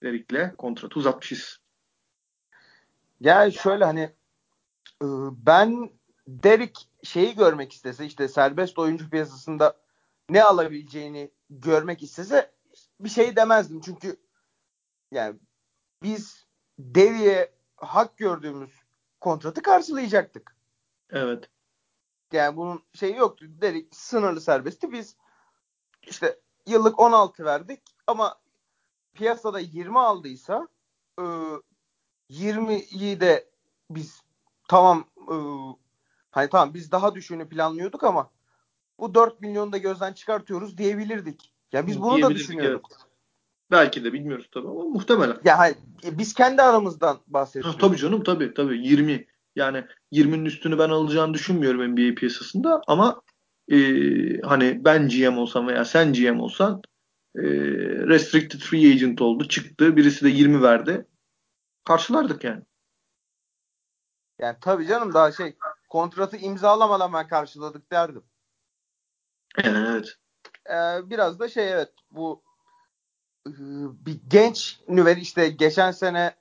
[0.03, 1.59] Derek'le kontratı uzatmışız.
[3.21, 4.01] Yani şöyle hani
[5.03, 5.07] e,
[5.47, 5.91] ben
[6.27, 9.77] Derek şeyi görmek istese işte serbest oyuncu piyasasında
[10.29, 12.53] ne alabileceğini görmek istese
[13.01, 13.81] bir şey demezdim.
[13.81, 14.17] Çünkü
[15.13, 15.37] yani
[16.03, 16.47] biz
[16.79, 18.71] Devi'ye hak gördüğümüz
[19.21, 20.57] kontratı karşılayacaktık.
[21.11, 21.51] Evet.
[22.33, 23.47] Yani bunun şeyi yoktu.
[23.49, 24.93] Dedik sınırlı serbestti.
[24.93, 25.17] Biz
[26.03, 28.41] işte yıllık 16 verdik ama
[29.15, 30.69] piyasada 20 aldıysa
[31.19, 31.25] e,
[32.31, 33.49] 20'yi de
[33.91, 34.23] biz
[34.69, 35.37] tamam e,
[36.31, 38.31] hani tamam biz daha düşüğünü planlıyorduk ama
[38.99, 41.53] bu 4 milyonu da gözden çıkartıyoruz diyebilirdik.
[41.73, 42.89] Ya biz bunu da düşünüyorduk.
[42.93, 43.07] Evet.
[43.71, 45.37] Belki de bilmiyoruz tabii ama muhtemelen.
[45.45, 45.77] Ya hayır,
[46.13, 47.79] biz kendi aramızdan bahsediyoruz.
[47.81, 53.23] tabii canım tabii tabii 20 yani 20'nin üstünü ben alacağını düşünmüyorum NBA piyasasında ama
[53.69, 53.77] e,
[54.41, 56.83] hani ben GM olsam veya sen GM olsan
[57.37, 57.43] e,
[58.09, 61.07] restricted free agent oldu çıktı birisi de 20 verdi
[61.91, 62.63] karşılardık yani.
[64.39, 65.57] Yani tabii canım daha şey
[65.89, 68.23] kontratı imzalamadan ben karşıladık derdim.
[69.65, 70.15] Evet.
[70.71, 72.43] Ee, biraz da şey evet bu
[73.47, 73.53] e,
[74.07, 76.35] bir genç nüveli işte geçen sene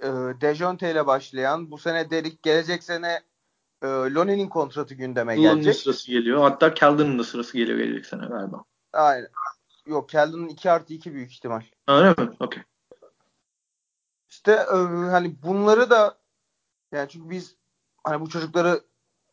[0.00, 0.08] e,
[0.40, 3.22] Dejonte ile başlayan bu sene Derik gelecek sene
[3.82, 5.52] e, Lonnie'nin kontratı gündeme gelecek.
[5.52, 6.40] Lonnie'nin sırası geliyor.
[6.40, 8.64] Hatta Keldon'un da sırası geliyor gelecek sene galiba.
[8.92, 9.28] Aynen.
[9.86, 11.62] Yok Keldon'un 2 artı 2 büyük ihtimal.
[11.88, 12.36] Öyle mi?
[12.40, 12.62] Okey.
[14.46, 14.76] İşte e,
[15.10, 16.18] hani bunları da
[16.92, 17.56] yani çünkü biz
[18.04, 18.80] hani bu çocukları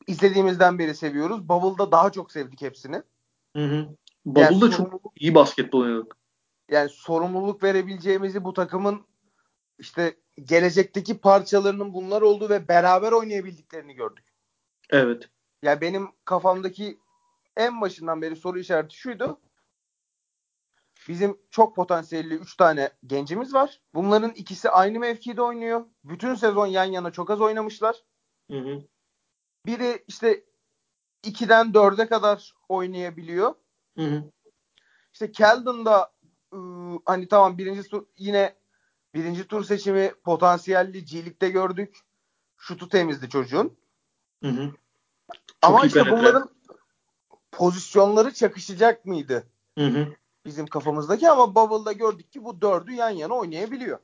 [0.07, 1.49] izlediğimizden beri seviyoruz.
[1.49, 3.01] Bubble'da daha çok sevdik hepsini.
[3.55, 3.87] Hı hı.
[4.25, 6.15] Bubble'da yani çok iyi basketbol oynadık.
[6.69, 9.01] Yani sorumluluk verebileceğimizi bu takımın
[9.79, 14.25] işte gelecekteki parçalarının bunlar olduğu ve beraber oynayabildiklerini gördük.
[14.89, 15.23] Evet.
[15.63, 16.99] Ya yani benim kafamdaki
[17.57, 19.39] en başından beri soru işareti şuydu.
[21.07, 23.81] Bizim çok potansiyelli 3 tane gencimiz var.
[23.93, 25.85] Bunların ikisi aynı mevkide oynuyor.
[26.03, 27.95] Bütün sezon yan yana çok az oynamışlar.
[28.51, 28.81] Hı hı.
[29.65, 30.43] Biri işte
[31.23, 33.55] 2'den 4'e kadar oynayabiliyor.
[33.97, 34.23] Hı hı.
[35.13, 36.11] İşte Keldon da
[36.53, 38.55] ıı, hani tamam birinci tur yine
[39.13, 41.97] birinci tur seçimi potansiyelli G gördük.
[42.57, 43.77] Şutu temizdi çocuğun.
[44.43, 44.71] Hı hı.
[45.61, 46.19] Ama işte penetre.
[46.19, 46.49] bunların
[47.51, 49.47] pozisyonları çakışacak mıydı?
[49.77, 50.07] Hı hı.
[50.45, 53.99] Bizim kafamızdaki ama Bubble'da gördük ki bu dördü yan yana oynayabiliyor.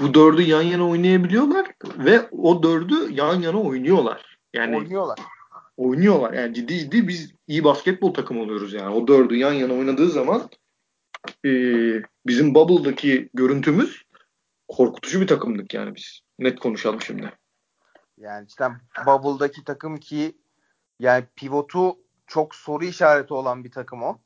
[0.00, 1.66] Bu dördü yan yana oynayabiliyorlar
[1.98, 4.38] ve o dördü yan yana oynuyorlar.
[4.54, 5.18] Yani oynuyorlar.
[5.76, 6.32] Oynuyorlar.
[6.32, 8.94] Yani ciddi ciddi biz iyi basketbol takımı oluyoruz yani.
[8.94, 10.50] O dördü yan yana oynadığı zaman
[11.44, 11.50] e,
[12.26, 14.02] bizim Bubble'daki görüntümüz
[14.68, 16.20] korkutucu bir takımdık yani biz.
[16.38, 17.32] Net konuşalım şimdi.
[18.18, 18.68] Yani işte
[19.06, 20.36] Bubble'daki takım ki
[21.00, 24.18] yani pivotu çok soru işareti olan bir takım o.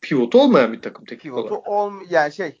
[0.00, 1.68] Pivotu olmayan bir takım teknik pivotu olarak.
[1.68, 2.60] Ol, yani şey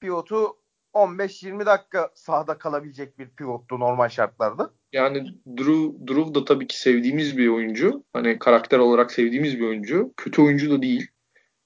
[0.00, 0.56] pivotu
[0.94, 4.70] 15-20 dakika sahada kalabilecek bir pivottu normal şartlarda.
[4.92, 5.24] Yani
[5.58, 8.04] Drew, Drew da tabii ki sevdiğimiz bir oyuncu.
[8.12, 10.14] Hani karakter olarak sevdiğimiz bir oyuncu.
[10.16, 11.06] Kötü oyuncu da değil.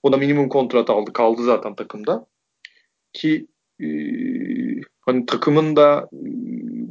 [0.03, 1.13] O da minimum kontrat aldı.
[1.13, 2.27] Kaldı zaten takımda.
[3.13, 3.47] Ki
[3.81, 3.87] e,
[5.01, 6.19] hani takımın da e,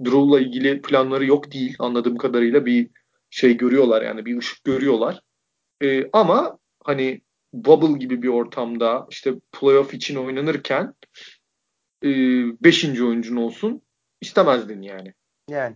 [0.06, 1.76] Drew'la ilgili planları yok değil.
[1.80, 2.90] Anladığım kadarıyla bir
[3.30, 5.22] şey görüyorlar yani bir ışık görüyorlar.
[5.84, 7.22] E, ama hani
[7.54, 10.94] bubble gibi bir ortamda işte playoff için oynanırken
[12.04, 12.10] e,
[12.64, 13.82] beşinci oyuncun olsun
[14.22, 15.14] istemezdin yani.
[15.50, 15.76] Yani.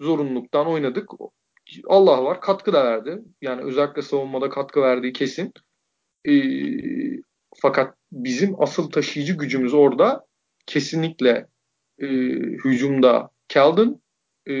[0.00, 1.10] Zorunluluktan oynadık.
[1.86, 3.22] Allah var katkı da verdi.
[3.42, 5.52] Yani özellikle savunmada katkı verdiği kesin.
[6.28, 6.32] E,
[7.56, 10.26] fakat bizim asıl taşıyıcı gücümüz orada
[10.66, 11.46] kesinlikle
[11.98, 12.06] e,
[12.64, 14.02] hücumda Keldon
[14.50, 14.54] e,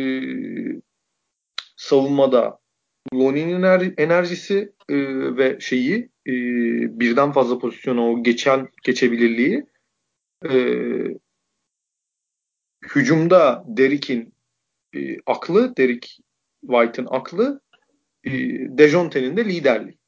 [1.76, 2.58] savunmada
[3.14, 4.96] Lonnie'nin enerjisi e,
[5.36, 6.32] ve şeyi e,
[7.00, 9.66] birden fazla pozisyona o geçen geçebilirliği
[10.50, 10.54] e,
[12.94, 14.34] hücumda Derrick'in
[14.94, 16.08] e, aklı, Derrick
[16.60, 17.60] White'ın aklı
[18.24, 18.30] e,
[18.78, 19.98] Dejonte'nin de liderliği.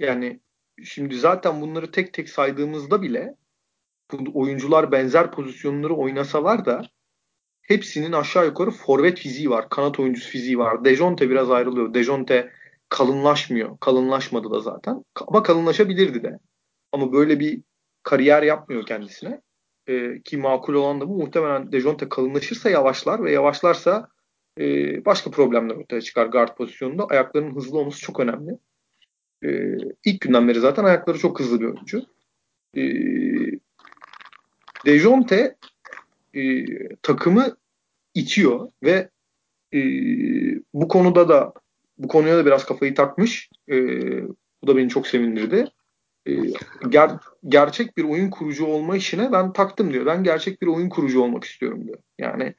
[0.00, 0.40] Yani
[0.84, 3.34] şimdi zaten bunları tek tek saydığımızda bile
[4.12, 6.82] bu oyuncular benzer pozisyonları oynasalar da
[7.68, 9.68] hepsinin aşağı yukarı forvet fiziği var.
[9.68, 10.84] Kanat oyuncusu fiziği var.
[10.84, 11.94] Dejonte biraz ayrılıyor.
[11.94, 12.52] Dejonte
[12.88, 13.78] kalınlaşmıyor.
[13.78, 15.04] Kalınlaşmadı da zaten.
[15.26, 16.38] Ama kalınlaşabilirdi de.
[16.92, 17.62] Ama böyle bir
[18.02, 19.40] kariyer yapmıyor kendisine.
[19.86, 21.18] Ee, ki makul olan da bu.
[21.18, 24.08] Muhtemelen Dejonte kalınlaşırsa yavaşlar ve yavaşlarsa
[24.60, 24.64] e,
[25.04, 27.04] başka problemler ortaya çıkar guard pozisyonunda.
[27.04, 28.58] Ayaklarının hızlı olması çok önemli.
[29.44, 29.48] E,
[30.04, 32.02] ilk günden beri zaten ayakları çok hızlı bir oyuncu.
[32.76, 32.82] E,
[34.86, 35.56] Dejonte
[36.38, 36.64] e,
[37.02, 37.56] takımı
[38.14, 39.10] itiyor ve
[39.74, 39.80] e,
[40.74, 41.52] bu konuda da
[41.98, 43.50] bu konuya da biraz kafayı takmış.
[43.70, 43.76] E,
[44.62, 45.66] bu da beni çok sevindirdi.
[46.26, 46.32] E,
[46.88, 47.10] ger,
[47.48, 50.06] gerçek bir oyun kurucu olma işine ben taktım diyor.
[50.06, 51.98] Ben gerçek bir oyun kurucu olmak istiyorum diyor.
[52.18, 52.54] Yani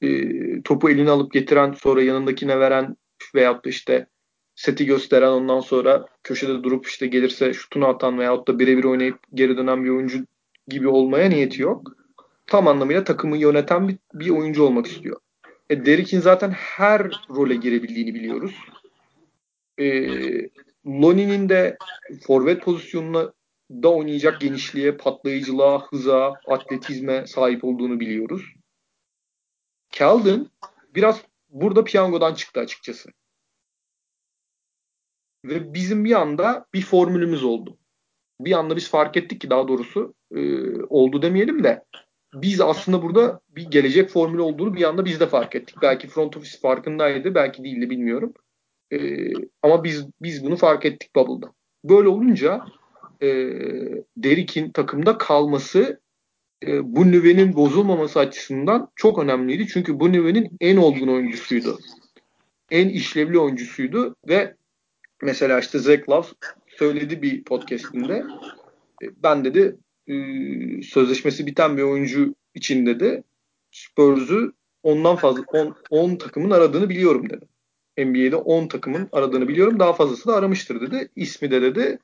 [0.00, 2.96] e, topu eline alıp getiren sonra yanındakine veren
[3.34, 4.06] veyahut da işte
[4.54, 9.56] seti gösteren ondan sonra köşede durup işte gelirse şutunu atan veyahut da birebir oynayıp geri
[9.56, 10.26] dönen bir oyuncu
[10.68, 12.01] gibi olmaya niyeti yok.
[12.52, 15.20] Tam anlamıyla takımı yöneten bir, bir oyuncu olmak istiyor.
[15.70, 18.54] E, Derrick'in zaten her role girebildiğini biliyoruz.
[19.78, 19.86] E,
[20.86, 21.76] Lonnie'nin de
[22.26, 23.32] forvet pozisyonuna
[23.70, 28.42] da oynayacak genişliğe, patlayıcılığa, hıza, atletizme sahip olduğunu biliyoruz.
[29.90, 30.50] Keldon
[30.94, 33.10] biraz burada piyangodan çıktı açıkçası.
[35.44, 37.78] Ve bizim bir anda bir formülümüz oldu.
[38.40, 40.40] Bir anda biz fark ettik ki daha doğrusu e,
[40.82, 41.84] oldu demeyelim de
[42.34, 45.76] biz aslında burada bir gelecek formülü olduğunu bir anda biz de fark ettik.
[45.82, 48.34] Belki front office farkındaydı, belki değildi bilmiyorum.
[48.92, 48.98] E,
[49.62, 51.52] ama biz biz bunu fark ettik Bubble'da.
[51.84, 52.64] Böyle olunca
[53.22, 53.28] e,
[54.16, 56.00] Derrick'in takımda kalması
[56.66, 59.66] e, bu nüvenin bozulmaması açısından çok önemliydi.
[59.66, 61.78] Çünkü bu nüvenin en olgun oyuncusuydu.
[62.70, 64.54] En işlevli oyuncusuydu ve
[65.22, 66.26] mesela işte Zach Love
[66.66, 68.24] söyledi bir podcastinde
[69.02, 69.76] e, ben dedi
[70.08, 70.14] e,
[70.82, 73.24] sözleşmesi biten bir oyuncu için dedi
[73.70, 75.42] Spurs'u ondan fazla
[75.90, 77.46] 10 takımın aradığını biliyorum dedi.
[77.98, 79.80] NBA'de 10 takımın aradığını biliyorum.
[79.80, 81.08] Daha fazlası da aramıştır dedi.
[81.16, 81.98] İsmi de dedi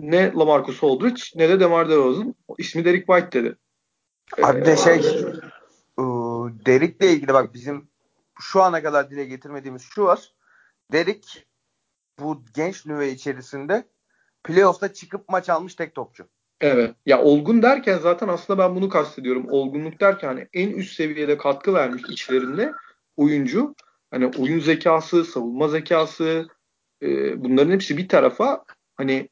[0.00, 2.34] ne LaMarcus Aldridge ne de DeMar DeRozan.
[2.58, 3.56] İsmi Derek White dedi.
[4.42, 5.02] Abi de şey
[6.66, 7.88] Derik'le ilgili bak bizim
[8.40, 10.34] şu ana kadar dile getirmediğimiz şu var.
[10.92, 11.46] Derik
[12.18, 13.88] bu genç nüve içerisinde
[14.44, 16.28] playoff'ta çıkıp maç almış tek topçu.
[16.60, 16.94] Evet.
[17.06, 19.46] Ya olgun derken zaten aslında ben bunu kastediyorum.
[19.48, 22.72] Olgunluk derken hani en üst seviyede katkı vermiş içlerinde
[23.16, 23.74] oyuncu.
[24.10, 26.48] Hani oyun zekası, savunma zekası
[27.02, 28.64] e, bunların hepsi bir tarafa
[28.96, 29.28] hani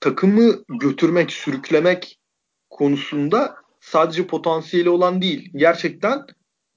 [0.00, 2.18] takımı götürmek, sürüklemek
[2.70, 5.50] konusunda sadece potansiyeli olan değil.
[5.56, 6.26] Gerçekten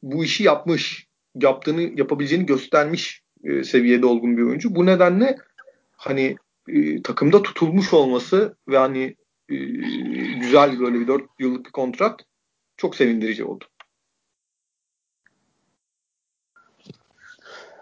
[0.04, 4.76] bu işi yapmış, yaptığını, yapabileceğini göstermiş e, seviyede olgun bir oyuncu.
[4.76, 5.38] Bu nedenle
[5.92, 9.16] hani e, takımda tutulmuş olması ve hani
[9.50, 9.56] e,
[10.40, 12.22] güzel böyle bir 4 yıllık bir kontrat
[12.78, 13.66] çok sevindirici oldu.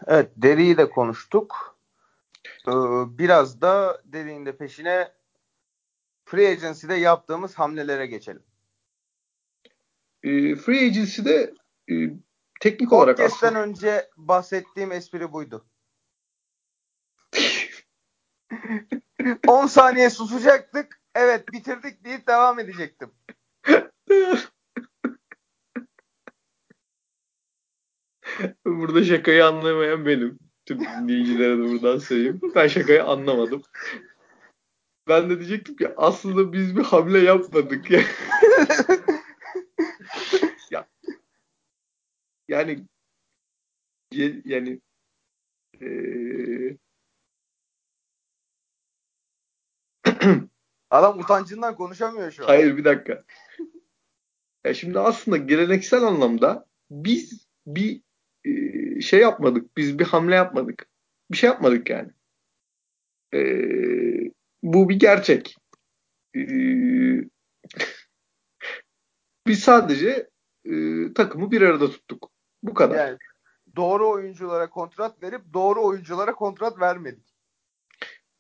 [0.08, 1.78] Evet, Deri'yi de konuştuk.
[2.67, 2.71] Ee,
[3.17, 5.12] biraz da Deri'nin de peşine
[6.26, 8.43] Free Agency'de yaptığımız hamlelere geçelim.
[10.24, 11.54] E, free Agency'de
[11.91, 11.93] e,
[12.62, 15.65] teknik olarak Podcast'ten önce bahsettiğim espri buydu.
[19.47, 21.01] 10 saniye susacaktık.
[21.15, 23.12] Evet bitirdik deyip devam edecektim.
[28.65, 30.39] Burada şakayı anlamayan benim.
[30.65, 32.41] Tüm dinleyicilere de buradan söyleyeyim.
[32.56, 33.62] Ben şakayı anlamadım.
[35.08, 38.01] Ben de diyecektim ki aslında biz bir hamle yapmadık ya.
[40.71, 40.88] ya
[42.47, 42.86] yani
[44.45, 44.82] yani
[45.82, 46.25] ee...
[50.90, 52.48] Adam utancından konuşamıyor şu an.
[52.48, 53.24] Hayır bir dakika.
[54.66, 58.02] Ya şimdi aslında geleneksel anlamda biz bir
[58.46, 59.78] e, şey yapmadık.
[59.78, 60.88] Biz bir hamle yapmadık.
[61.32, 62.12] Bir şey yapmadık yani.
[63.34, 63.40] E,
[64.64, 65.56] bu bir gerçek.
[66.36, 66.42] E,
[69.48, 70.30] biz sadece
[70.66, 70.74] e,
[71.14, 72.32] takımı bir arada tuttuk.
[72.64, 73.08] Bu kadar.
[73.08, 73.18] Yani
[73.76, 77.35] doğru oyunculara kontrat verip doğru oyunculara kontrat vermedik.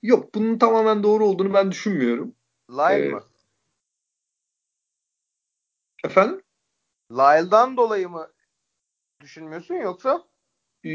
[0.05, 2.35] Yok bunun tamamen doğru olduğunu ben düşünmüyorum.
[2.69, 3.23] Lyle ee, mı?
[6.05, 6.41] Efendim?
[7.11, 8.27] Lyle'dan dolayı mı
[9.21, 10.23] düşünmüyorsun yoksa?
[10.85, 10.89] Ee,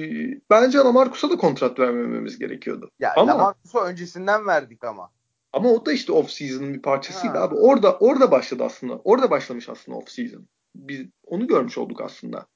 [0.50, 2.90] bence Lamarcus'a da kontrat vermememiz gerekiyordu.
[2.98, 5.10] Ya ama, Lamarcus'a öncesinden verdik ama.
[5.52, 7.44] Ama o da işte off season'ın bir parçasıydı ha.
[7.44, 7.54] abi.
[7.54, 8.98] Orada orada başladı aslında.
[8.98, 10.48] Orada başlamış aslında off season.
[10.74, 12.46] Biz onu görmüş olduk aslında.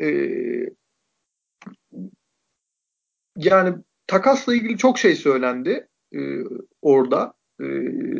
[0.00, 0.70] Ee,
[3.36, 3.74] yani
[4.08, 5.88] takasla ilgili çok şey söylendi.
[6.14, 6.18] e,
[6.82, 7.34] orada.
[7.60, 7.64] E,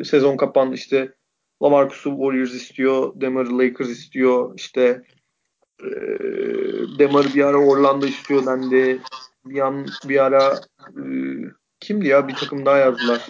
[0.05, 1.15] sezon kapandı işte
[1.63, 5.03] Lamarcus'u Warriors istiyor, Demar'ı Lakers istiyor, işte
[5.83, 5.91] e,
[6.99, 9.01] Demar bir ara Orlando istiyor dendi.
[9.45, 11.03] Bir an bir ara e,
[11.81, 13.29] kimdi ya bir takım daha yazdılar.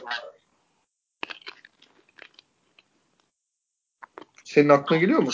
[4.44, 5.30] Senin aklına geliyor mu?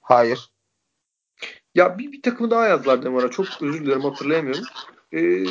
[0.00, 0.50] Hayır.
[1.74, 3.30] Ya bir, bir takımı daha yazdılar Demar'a.
[3.30, 4.64] Çok özür dilerim hatırlayamıyorum.
[5.14, 5.44] Ee,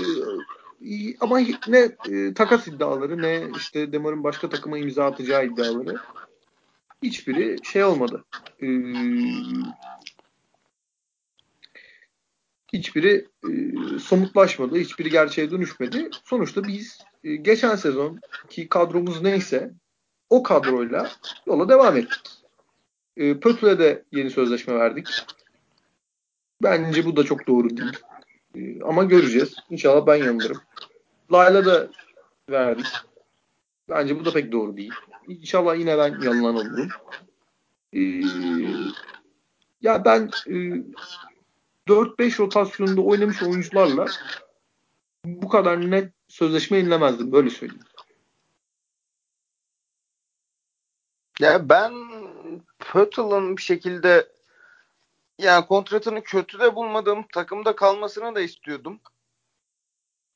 [1.20, 5.96] ama ne e, takas iddiaları ne işte Demar'ın başka takıma imza atacağı iddiaları
[7.04, 8.26] hiçbiri şey olmadı.
[8.62, 8.68] Ee,
[12.74, 13.52] hiçbiri e,
[14.00, 14.78] somutlaşmadı.
[14.78, 16.10] Hiçbiri gerçeğe dönüşmedi.
[16.26, 19.74] Sonuçta biz e, geçen sezon ki kadromuz neyse
[20.30, 21.12] o kadroyla
[21.48, 22.44] yola devam ettik.
[23.18, 25.08] E, Pötü'ye de yeni sözleşme verdik.
[26.64, 28.00] Bence bu da çok doğru değil.
[28.56, 29.56] E, ama göreceğiz.
[29.70, 30.62] İnşallah ben yanılırım.
[31.32, 31.90] Layla da
[32.50, 32.88] verdik.
[33.90, 34.94] Bence bu da pek doğru değil.
[35.28, 36.90] İnşallah yine ben yanılan olurum.
[37.94, 38.24] Ee,
[39.82, 40.54] ya ben e,
[41.88, 44.06] 4-5 rotasyonunda oynamış oyuncularla
[45.26, 47.32] bu kadar net sözleşme yenilemezdim.
[47.32, 47.84] Böyle söyleyeyim.
[51.40, 51.94] Ya ben
[52.80, 54.33] Pöttl'ın bir şekilde
[55.40, 59.02] yani kontratını kötü de bulmadığım takımda kalmasını da istiyordum.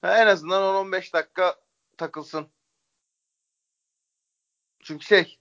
[0.03, 1.55] En azından 10-15 dakika
[1.97, 2.47] takılsın.
[4.83, 5.39] Çünkü şey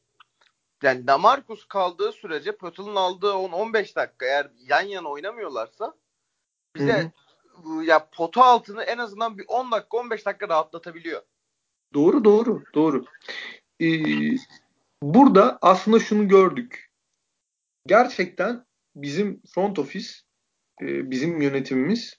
[0.83, 5.95] yani Damarcus kaldığı sürece Pöttl'ın aldığı 10-15 dakika eğer yan yana oynamıyorlarsa
[6.75, 7.13] bize
[7.63, 7.85] Hı-hı.
[7.85, 11.23] ya potu altını en azından bir 10 dakika 15 dakika rahatlatabiliyor.
[11.95, 13.05] Doğru doğru doğru.
[13.81, 13.87] Ee,
[15.03, 16.91] burada aslında şunu gördük.
[17.87, 20.09] Gerçekten bizim front office
[20.83, 22.15] e, bizim yönetimimiz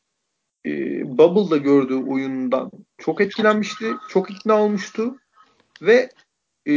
[0.66, 0.72] e,
[1.18, 3.94] Bubble'da gördüğü oyundan çok etkilenmişti.
[4.10, 5.16] Çok ikna olmuştu.
[5.82, 6.10] Ve
[6.68, 6.74] e,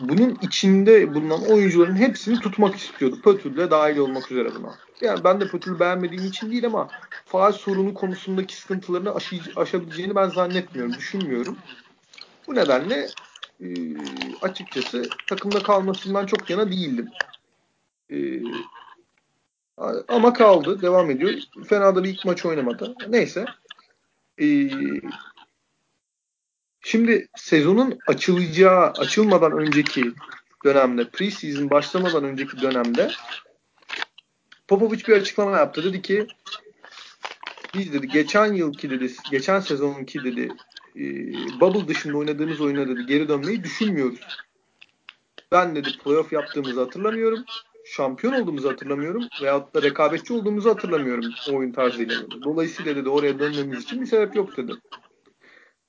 [0.00, 3.20] bunun içinde bulunan oyuncuların hepsini tutmak istiyordu.
[3.24, 4.74] Pötül dahil olmak üzere buna.
[5.00, 6.88] Yani ben de Pötül'ü beğenmediğim için değil ama
[7.24, 11.56] faal sorunu konusundaki sıkıntılarını aşı, aşabileceğini ben zannetmiyorum, düşünmüyorum.
[12.46, 13.08] Bu nedenle
[13.60, 13.66] e,
[14.42, 17.08] açıkçası takımda kalmasından çok yana değildim.
[18.10, 18.42] E,
[20.08, 21.32] ama kaldı, devam ediyor.
[21.68, 22.94] Fena da bir ilk maç oynamadı.
[23.08, 23.44] Neyse.
[24.40, 24.70] E,
[26.82, 30.12] Şimdi sezonun açılacağı, açılmadan önceki
[30.64, 33.10] dönemde, preseason başlamadan önceki dönemde
[34.68, 35.84] Popovic bir açıklama yaptı.
[35.84, 36.26] Dedi ki
[37.74, 40.48] biz dedi geçen yılki dedi, geçen sezonki dedi
[40.96, 41.02] e,
[41.60, 44.20] bubble dışında oynadığımız oyuna dedi geri dönmeyi düşünmüyoruz.
[45.52, 47.44] Ben dedi playoff yaptığımızı hatırlamıyorum.
[47.90, 49.24] Şampiyon olduğumuzu hatırlamıyorum.
[49.42, 52.16] Veyahut da rekabetçi olduğumuzu hatırlamıyorum o oyun tarzıyla.
[52.44, 54.72] Dolayısıyla dedi oraya dönmemiz için bir sebep yok dedi.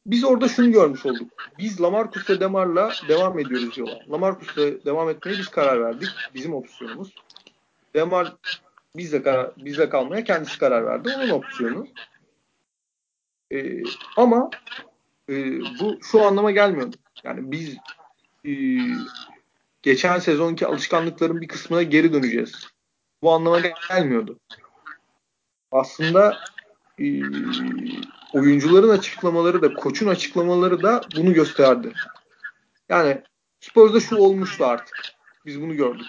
[0.05, 1.31] Biz orada şunu görmüş olduk.
[1.57, 3.99] Biz Lamarcus ve Demar'la devam ediyoruz yola.
[4.11, 6.09] Lamarcus'la devam etmeye biz karar verdik.
[6.35, 7.15] Bizim opsiyonumuz.
[7.95, 8.35] Demar
[8.95, 11.09] bizle, karar, bizle kalmaya kendisi karar verdi.
[11.17, 11.87] Onun opsiyonu.
[13.51, 13.83] Ee,
[14.17, 14.49] ama
[15.29, 16.93] e, bu şu anlama gelmiyor.
[17.23, 17.77] Yani biz
[18.45, 18.51] e,
[19.81, 22.67] geçen sezonki alışkanlıkların bir kısmına geri döneceğiz.
[23.21, 24.39] Bu anlama gelmiyordu.
[25.71, 26.37] Aslında
[26.99, 27.21] e,
[28.33, 31.93] oyuncuların açıklamaları da koçun açıklamaları da bunu gösterdi.
[32.89, 33.23] Yani
[33.59, 34.97] Spurs'da şu olmuştu artık.
[35.45, 36.07] Biz bunu gördük.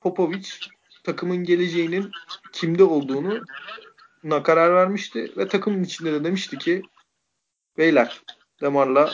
[0.00, 0.48] Popovic
[1.04, 2.10] takımın geleceğinin
[2.52, 3.44] kimde olduğunu
[4.24, 6.82] na karar vermişti ve takımın içinde de demişti ki
[7.78, 8.22] beyler
[8.62, 9.12] Lamar'la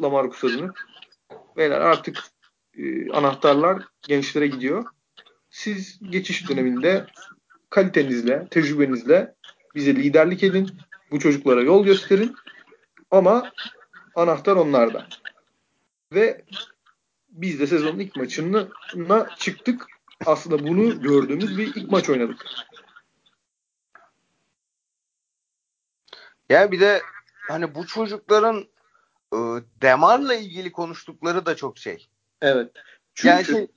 [0.00, 0.72] Lamarcus adını
[1.56, 2.22] beyler artık
[2.78, 4.84] e, anahtarlar gençlere gidiyor.
[5.50, 7.06] Siz geçiş döneminde
[7.70, 9.34] kalitenizle, tecrübenizle
[9.74, 10.70] bize liderlik edin.
[11.10, 12.36] Bu çocuklara yol gösterin.
[13.10, 13.52] Ama
[14.14, 15.06] anahtar onlarda.
[16.12, 16.44] Ve
[17.28, 18.68] biz de sezonun ilk maçına
[19.38, 19.86] çıktık.
[20.26, 22.44] Aslında bunu gördüğümüz bir ilk maç oynadık.
[26.48, 27.02] Ya bir de
[27.48, 28.64] hani bu çocukların
[29.34, 29.38] e,
[29.82, 32.08] Demar'la ilgili konuştukları da çok şey.
[32.40, 32.72] Evet.
[33.14, 33.68] Çünkü yani şey,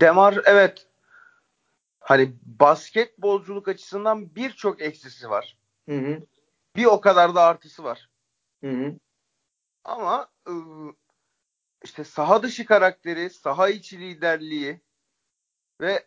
[0.00, 0.86] Demar evet
[2.00, 5.56] hani basketbolculuk açısından birçok eksisi var.
[5.88, 6.26] Hı hı.
[6.76, 8.10] Bir o kadar da artısı var.
[8.64, 8.94] Hı hı.
[9.84, 10.92] Ama ıı,
[11.84, 14.80] işte saha dışı karakteri, saha içi liderliği
[15.80, 16.06] ve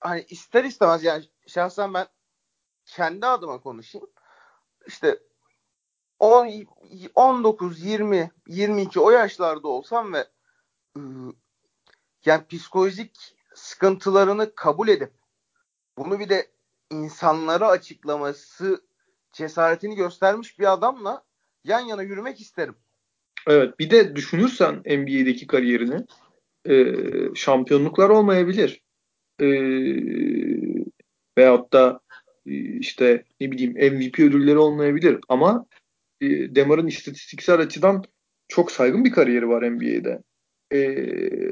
[0.00, 2.06] hani ister istemez yani şahsen ben
[2.86, 4.10] kendi adıma konuşayım.
[4.86, 5.18] İşte
[6.22, 6.66] 10,
[7.14, 10.24] 19, 20, 22 o yaşlarda olsam ve
[10.96, 11.32] ıı,
[12.24, 15.10] yani psikolojik sıkıntılarını kabul edip
[15.98, 16.46] bunu bir de
[16.90, 18.82] insanlara açıklaması
[19.32, 21.24] cesaretini göstermiş bir adamla
[21.64, 22.74] yan yana yürümek isterim.
[23.46, 26.06] Evet bir de düşünürsen NBA'deki kariyerini
[26.68, 26.94] e,
[27.34, 28.82] şampiyonluklar olmayabilir.
[29.40, 29.46] E,
[31.38, 32.00] veyahut da
[32.80, 35.66] işte ne bileyim MVP ödülleri olmayabilir ama
[36.54, 38.04] Demar'ın istatistiksel açıdan
[38.48, 40.22] çok saygın bir kariyeri var NBA'de.
[40.70, 40.80] E,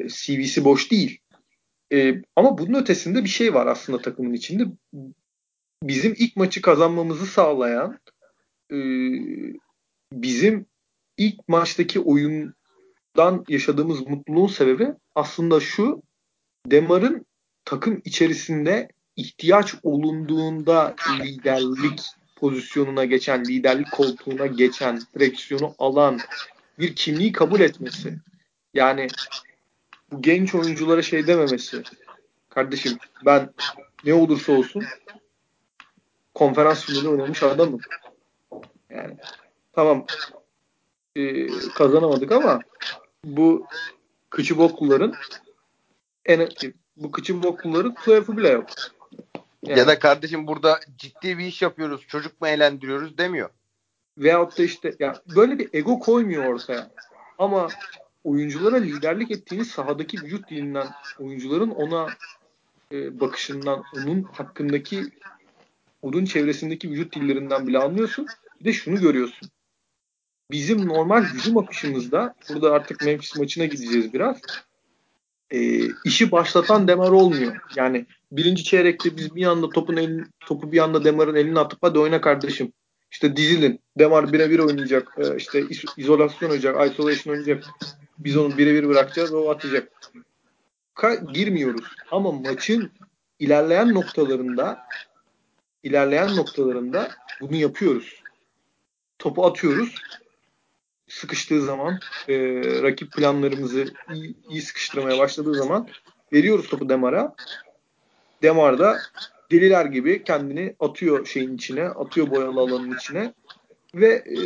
[0.09, 1.19] CV'si boş değil.
[1.93, 4.65] E, ama bunun ötesinde bir şey var aslında takımın içinde.
[5.83, 7.99] Bizim ilk maçı kazanmamızı sağlayan
[8.73, 8.79] e,
[10.13, 10.67] bizim
[11.17, 16.03] ilk maçtaki oyundan yaşadığımız mutluluğun sebebi aslında şu
[16.67, 17.27] Demar'ın
[17.65, 22.01] takım içerisinde ihtiyaç olunduğunda liderlik
[22.41, 26.19] pozisyonuna geçen, liderlik koltuğuna geçen, direksiyonu alan
[26.79, 28.19] bir kimliği kabul etmesi.
[28.75, 29.09] Yani
[30.13, 31.83] bu genç oyunculara şey dememesi.
[32.49, 33.51] Kardeşim ben
[34.05, 34.85] ne olursa olsun
[36.35, 37.81] konferans finali oynamış adamım.
[38.91, 39.17] Yani
[39.73, 40.07] tamam
[41.17, 42.61] e, kazanamadık ama
[43.25, 43.67] bu
[44.31, 45.15] kıçı bokluların
[46.27, 46.49] en
[46.97, 48.67] bu kıçı bokluların playoff'u bile yok.
[49.67, 49.79] Yani.
[49.79, 53.51] Ya da kardeşim burada ciddi bir iş yapıyoruz, çocuk mu eğlendiriyoruz demiyor.
[54.19, 56.91] Veyahut da işte ya böyle bir ego koymuyor ortaya.
[57.39, 57.69] Ama
[58.25, 60.89] oyunculara liderlik ettiğini sahadaki vücut dilinden,
[61.19, 62.09] oyuncuların ona
[62.93, 65.05] e, bakışından, onun hakkındaki
[66.03, 68.27] onun çevresindeki vücut dillerinden bile anlıyorsun.
[68.61, 69.51] Bir de şunu görüyorsun.
[70.51, 74.41] Bizim normal hücum akışımızda burada artık Memphis maçına gideceğiz biraz.
[75.51, 77.57] E, işi başlatan Demar olmuyor.
[77.77, 81.99] Yani birinci çeyrekte biz bir anda topun elini, topu bir anda Demar'ın eline atıp hadi
[81.99, 82.73] oyna kardeşim.
[83.11, 83.81] İşte dizilin.
[83.99, 85.17] Demar birebir oynayacak.
[85.19, 85.65] E, işte
[85.97, 86.93] izolasyon oynayacak.
[86.93, 87.65] Isolation oynayacak.
[88.19, 89.35] Biz onu birebir bırakacağız.
[89.35, 89.93] O atacak.
[90.95, 91.85] Ka- girmiyoruz.
[92.11, 92.91] Ama maçın
[93.39, 94.83] ilerleyen noktalarında
[95.83, 97.11] ilerleyen noktalarında
[97.41, 98.23] bunu yapıyoruz.
[99.19, 99.95] Topu atıyoruz.
[101.09, 102.37] Sıkıştığı zaman e,
[102.83, 105.89] rakip planlarımızı iyi, iyi sıkıştırmaya başladığı zaman
[106.33, 107.35] veriyoruz topu Demar'a.
[108.43, 108.99] Demar da
[109.51, 113.35] deliler gibi kendini atıyor şeyin içine, atıyor boyalı alanın içine
[113.95, 114.39] ve e,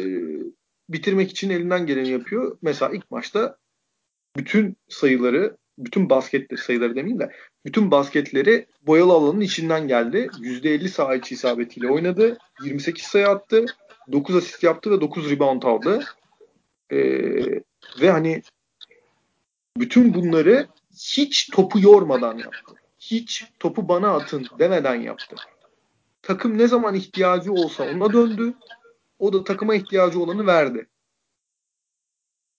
[0.88, 2.59] bitirmek için elinden geleni yapıyor.
[2.62, 3.57] Mesela ilk maçta
[4.36, 7.32] bütün sayıları, bütün basket sayıları demeyeyim de
[7.64, 10.28] bütün basketleri boyalı alanın içinden geldi.
[10.40, 12.38] %50 saha içi isabetiyle oynadı.
[12.64, 13.66] 28 sayı attı.
[14.12, 16.05] 9 asist yaptı ve 9 rebound aldı.
[16.90, 16.99] Ee,
[18.01, 18.42] ve hani
[19.76, 22.74] bütün bunları hiç topu yormadan yaptı.
[23.11, 25.36] Hiç topu bana atın demeden yaptı.
[26.22, 28.55] Takım ne zaman ihtiyacı olsa ona döndü.
[29.18, 30.88] O da takıma ihtiyacı olanı verdi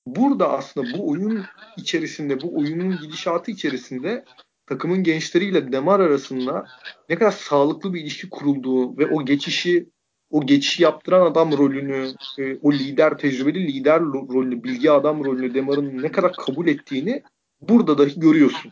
[0.05, 1.45] burada aslında bu oyun
[1.77, 4.25] içerisinde, bu oyunun gidişatı içerisinde
[4.65, 6.65] takımın gençleriyle Demar arasında
[7.09, 9.89] ne kadar sağlıklı bir ilişki kurulduğu ve o geçişi
[10.29, 16.01] o geçişi yaptıran adam rolünü, e, o lider, tecrübeli lider rolünü, bilgi adam rolünü Demar'ın
[16.01, 17.23] ne kadar kabul ettiğini
[17.61, 18.71] burada dahi görüyorsun.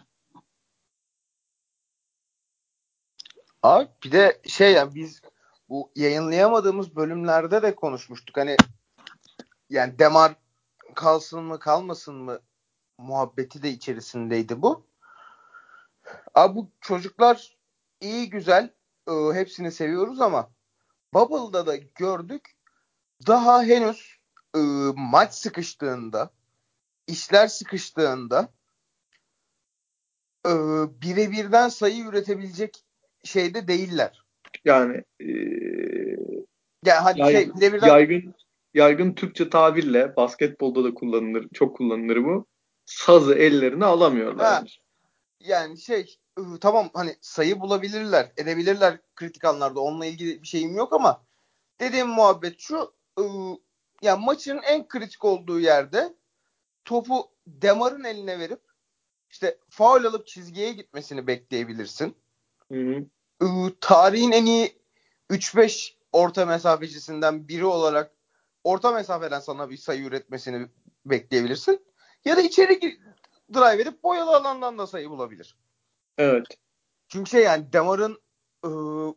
[3.63, 5.21] Abi bir de şey yani biz
[5.69, 8.37] bu yayınlayamadığımız bölümlerde de konuşmuştuk.
[8.37, 8.57] Hani
[9.69, 10.35] yani Demar
[10.95, 12.39] kalsın mı kalmasın mı
[12.97, 14.85] muhabbeti de içerisindeydi bu.
[16.35, 17.57] Abi bu çocuklar
[18.01, 18.73] iyi güzel
[19.07, 20.49] e, hepsini seviyoruz ama
[21.13, 22.55] Bubble'da da gördük
[23.27, 24.17] daha henüz
[24.55, 24.59] e,
[24.95, 26.29] maç sıkıştığında
[27.07, 28.49] işler sıkıştığında
[30.45, 30.51] e,
[31.01, 32.85] birebirden sayı üretebilecek
[33.23, 34.23] şeyde değiller.
[34.65, 35.27] Yani e,
[36.85, 38.35] yani hani yaygın, şey birebirden yaygın
[38.73, 42.45] yaygın Türkçe tabirle basketbolda da kullanılır, çok kullanılır bu.
[42.85, 44.45] Sazı ellerine alamıyorlar.
[44.45, 44.63] Ha,
[45.39, 46.17] yani şey
[46.61, 49.79] tamam hani sayı bulabilirler, edebilirler kritik anlarda.
[49.79, 51.25] Onunla ilgili bir şeyim yok ama
[51.79, 52.93] dediğim muhabbet şu
[54.01, 56.15] yani maçın en kritik olduğu yerde
[56.85, 58.61] topu Demar'ın eline verip
[59.29, 62.15] işte faul alıp çizgiye gitmesini bekleyebilirsin.
[62.71, 63.05] Hı hı.
[63.81, 64.77] Tarihin en iyi
[65.29, 68.11] 3-5 orta mesafecisinden biri olarak
[68.63, 70.67] orta mesafeden sana bir sayı üretmesini
[71.05, 71.85] bekleyebilirsin.
[72.25, 72.99] Ya da içeri
[73.53, 75.57] drive edip boyalı alandan da sayı bulabilir.
[76.17, 76.45] Evet.
[77.07, 78.21] Çünkü şey yani Demar'ın
[78.65, 79.13] ıı,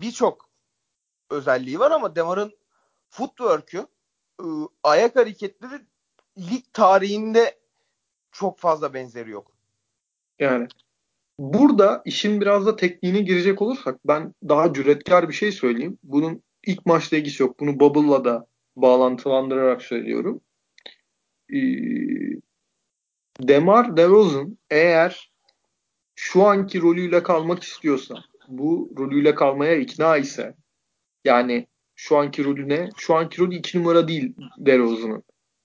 [0.00, 0.48] birçok
[1.30, 2.58] özelliği var ama Demar'ın
[3.08, 3.86] footwork'ü
[4.40, 5.80] ıı, ayak hareketleri
[6.38, 7.58] lig tarihinde
[8.32, 9.52] çok fazla benzeri yok.
[10.38, 10.68] Yani
[11.38, 15.98] burada işin biraz da tekniğine girecek olursak ben daha cüretkar bir şey söyleyeyim.
[16.02, 17.60] Bunun ilk maçla ilgisi yok.
[17.60, 20.40] Bunu Bubble'la da bağlantılandırarak söylüyorum.
[21.54, 21.56] Ee,
[23.40, 25.32] Demar DeRozan eğer
[26.14, 28.14] şu anki rolüyle kalmak istiyorsa,
[28.48, 30.54] bu rolüyle kalmaya ikna ise
[31.24, 31.66] yani
[31.96, 32.88] şu anki rolü ne?
[32.96, 35.22] Şu anki rolü 2 numara değil DeRozan'ın.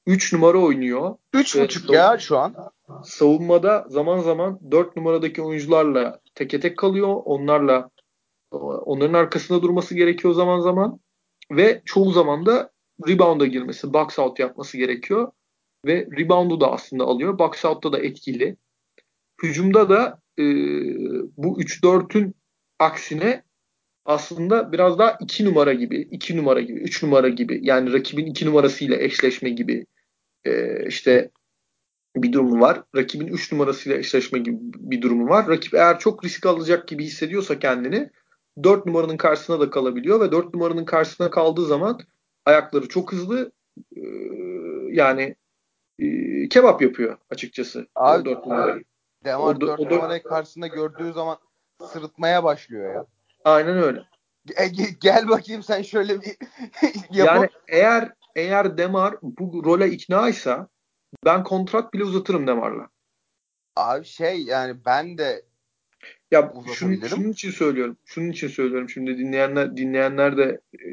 [0.07, 1.15] 3 numara oynuyor.
[1.33, 2.55] 3.5 ya şu an.
[3.03, 7.21] Savunmada zaman zaman 4 numaradaki oyuncularla teke tek kalıyor.
[7.25, 7.89] Onlarla
[8.85, 10.99] onların arkasında durması gerekiyor zaman zaman.
[11.51, 12.71] Ve çoğu zaman da
[13.07, 15.31] rebound'a girmesi, box out yapması gerekiyor.
[15.85, 17.39] Ve rebound'u da aslında alıyor.
[17.39, 18.57] Box out'ta da etkili.
[19.43, 20.43] Hücumda da e,
[21.37, 22.35] bu 3-4'ün
[22.79, 23.43] aksine
[24.05, 28.45] aslında biraz daha 2 numara gibi, 2 numara gibi, 3 numara gibi yani rakibin 2
[28.45, 29.85] numarasıyla eşleşme gibi
[30.45, 31.29] e, işte
[32.15, 32.83] bir durumu var.
[32.95, 35.47] Rakibin 3 numarasıyla eşleşme gibi bir durumu var.
[35.47, 38.09] Rakip eğer çok risk alacak gibi hissediyorsa kendini
[38.63, 41.99] 4 numaranın karşısına da kalabiliyor ve 4 numaranın karşısına kaldığı zaman
[42.45, 43.51] ayakları çok hızlı
[43.95, 44.01] e,
[44.91, 45.35] yani
[45.99, 47.87] e, kebap yapıyor açıkçası.
[47.95, 48.83] Abi, 4 numarayı.
[49.25, 51.37] Demar 4 numarayı karşısında gördüğü zaman
[51.87, 53.05] sırıtmaya başlıyor ya.
[53.43, 54.03] Aynen öyle.
[54.57, 54.67] E,
[55.01, 56.35] gel bakayım sen şöyle bir
[57.11, 60.67] Yani eğer eğer Demar bu role iknaysa
[61.25, 62.89] ben kontrat bile uzatırım Demar'la.
[63.75, 65.41] Abi şey yani ben de
[66.31, 67.97] ya şunun, şunun için söylüyorum.
[68.05, 68.89] Şunun için söylüyorum.
[68.89, 70.87] Şimdi dinleyenler dinleyenler de e,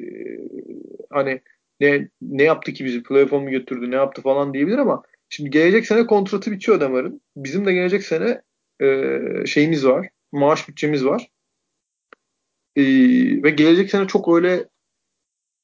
[1.10, 1.40] hani
[1.80, 5.86] ne ne yaptı ki bizi playoff'a mı götürdü ne yaptı falan diyebilir ama şimdi gelecek
[5.86, 7.20] sene kontratı bitiyor Demar'ın.
[7.36, 8.42] Bizim de gelecek sene
[8.82, 10.08] e, şeyimiz var.
[10.32, 11.30] Maaş bütçemiz var.
[12.78, 12.82] E,
[13.42, 14.68] ve gelecek sene çok öyle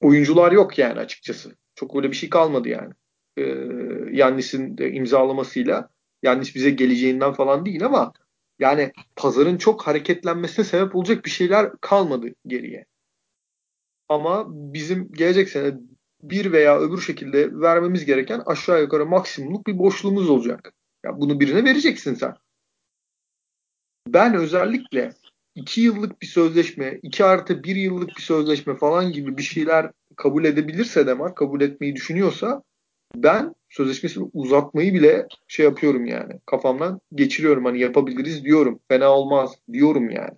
[0.00, 1.56] oyuncular yok yani açıkçası.
[1.74, 2.92] Çok öyle bir şey kalmadı yani.
[3.36, 3.42] E,
[4.12, 5.88] Yannis'in imzalamasıyla
[6.22, 8.12] Yannis bize geleceğinden falan değil ama
[8.58, 12.86] yani pazarın çok hareketlenmesine sebep olacak bir şeyler kalmadı geriye.
[14.08, 15.74] Ama bizim gelecek sene
[16.22, 20.72] bir veya öbür şekilde vermemiz gereken aşağı yukarı maksimumluk bir boşluğumuz olacak.
[21.04, 22.34] Ya bunu birine vereceksin sen.
[24.08, 25.12] Ben özellikle
[25.54, 30.44] 2 yıllık bir sözleşme, 2 artı 1 yıllık bir sözleşme falan gibi bir şeyler kabul
[30.44, 32.62] edebilirse Demar, kabul etmeyi düşünüyorsa
[33.14, 36.40] ben sözleşmesini uzatmayı bile şey yapıyorum yani.
[36.46, 38.80] Kafamdan geçiriyorum hani yapabiliriz diyorum.
[38.88, 40.34] Fena olmaz diyorum yani.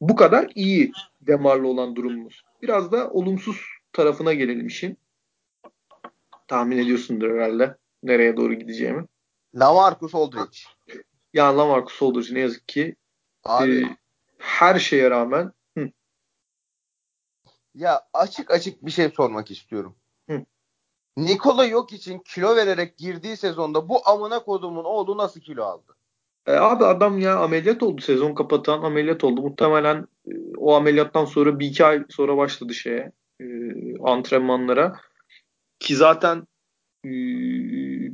[0.00, 2.42] Bu kadar iyi Demar'la olan durumumuz.
[2.62, 3.60] Biraz da olumsuz
[3.92, 4.98] tarafına gelelim işin.
[6.48, 9.04] Tahmin ediyorsundur herhalde nereye doğru gideceğimi.
[9.54, 10.58] Lamarcus Aldridge.
[11.32, 12.96] Ya Lamarcus Aldridge ne yazık ki
[13.44, 13.96] Abi, e,
[14.44, 15.90] her şeye rağmen hı.
[17.74, 19.96] ya açık açık bir şey sormak istiyorum.
[20.30, 20.44] Hı.
[21.16, 25.96] Nikola yok için kilo vererek girdiği sezonda bu amına kodumun oğlu nasıl kilo aldı?
[26.46, 28.00] E, abi adam ya ameliyat oldu.
[28.00, 29.42] Sezon kapatan ameliyat oldu.
[29.42, 33.46] Muhtemelen e, o ameliyattan sonra bir iki ay sonra başladı şeye e,
[34.02, 35.00] antrenmanlara.
[35.78, 36.38] Ki zaten
[37.04, 37.10] e,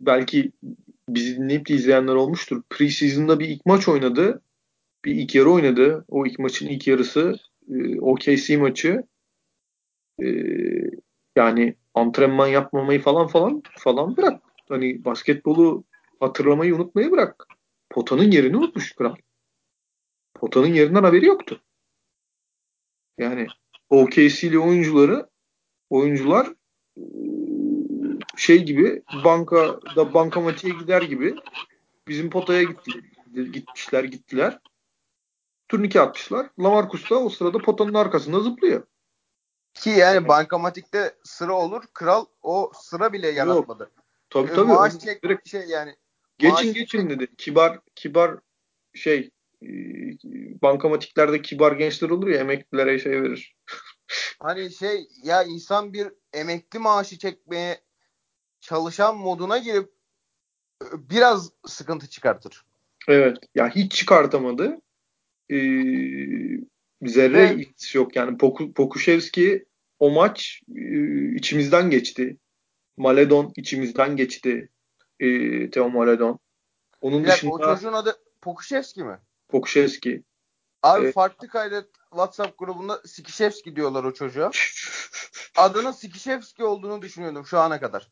[0.07, 0.53] belki
[1.09, 2.63] bizi dinleyip de izleyenler olmuştur.
[2.71, 4.43] Preseason'da bir ilk maç oynadı
[5.05, 6.05] bir ilk yarı oynadı.
[6.09, 7.35] O ilk maçın ilk yarısı
[7.69, 9.03] e, OKC maçı.
[10.23, 10.27] E,
[11.37, 14.43] yani antrenman yapmamayı falan falan falan bırak.
[14.69, 15.85] Hani basketbolu
[16.21, 17.47] hatırlamayı unutmayı bırak.
[17.91, 19.15] Potanın yerini unutmuş kral.
[20.35, 21.63] Potanın yerinden haberi yoktu.
[23.19, 23.47] Yani
[23.91, 25.27] OKC'li oyuncuları
[25.91, 26.47] oyuncular
[26.97, 27.03] e,
[28.37, 31.35] şey gibi bankada bankamatiğe gider gibi
[32.09, 32.91] bizim potaya gitti,
[33.53, 34.59] gitmişler gittiler
[35.71, 36.47] turnike atmışlar.
[36.59, 38.83] Lamarcus da o sırada potanın arkasında zıplıyor.
[39.75, 41.85] Ki yani bankamatikte sıra olur.
[41.95, 43.83] Kral o sıra bile yaratmadı.
[43.83, 43.93] Yok.
[44.31, 44.67] Tabii ee, tabii.
[44.67, 45.97] Maaş çek direkt şey yani.
[46.39, 47.37] Geçin geçin dedi.
[47.37, 48.39] Kibar kibar
[48.95, 49.31] şey
[49.63, 49.69] e,
[50.63, 53.57] bankamatiklerde kibar gençler olur ya emeklilere şey verir.
[54.41, 57.81] hani şey ya insan bir emekli maaşı çekmeye
[58.61, 59.93] çalışan moduna girip
[60.83, 62.65] e, biraz sıkıntı çıkartır.
[63.09, 63.37] Evet.
[63.55, 64.81] Ya hiç çıkartamadı
[65.51, 65.59] e,
[67.03, 67.53] zerre evet.
[67.53, 68.17] ilgisi yok.
[68.17, 69.65] Yani Pok Pokuşevski
[69.99, 70.85] o maç e,
[71.35, 72.37] içimizden geçti.
[72.97, 74.69] Maledon içimizden geçti.
[75.21, 76.39] E, Teo Maledon.
[77.01, 77.53] Onun bir dışında...
[77.53, 79.19] O çocuğun adı Pokuşevski mi?
[79.49, 80.23] Pokuşevski.
[80.83, 84.51] Abi ee, farklı kaydet WhatsApp grubunda Sikişevski diyorlar o çocuğa.
[85.57, 88.09] Adının Sikişevski olduğunu düşünüyordum şu ana kadar.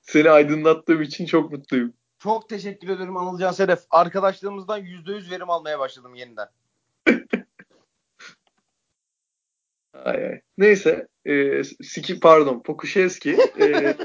[0.00, 1.94] Seni aydınlattığım için çok mutluyum.
[2.24, 3.78] Çok teşekkür ederim Anılcan Sedef.
[3.90, 6.48] Arkadaşlığımızdan %100 verim almaya başladım yeniden.
[9.94, 10.40] ay ay.
[10.58, 11.08] Neyse.
[11.24, 12.62] E, Siki, pardon.
[12.62, 13.36] Pokuşevski.
[13.60, 13.96] E,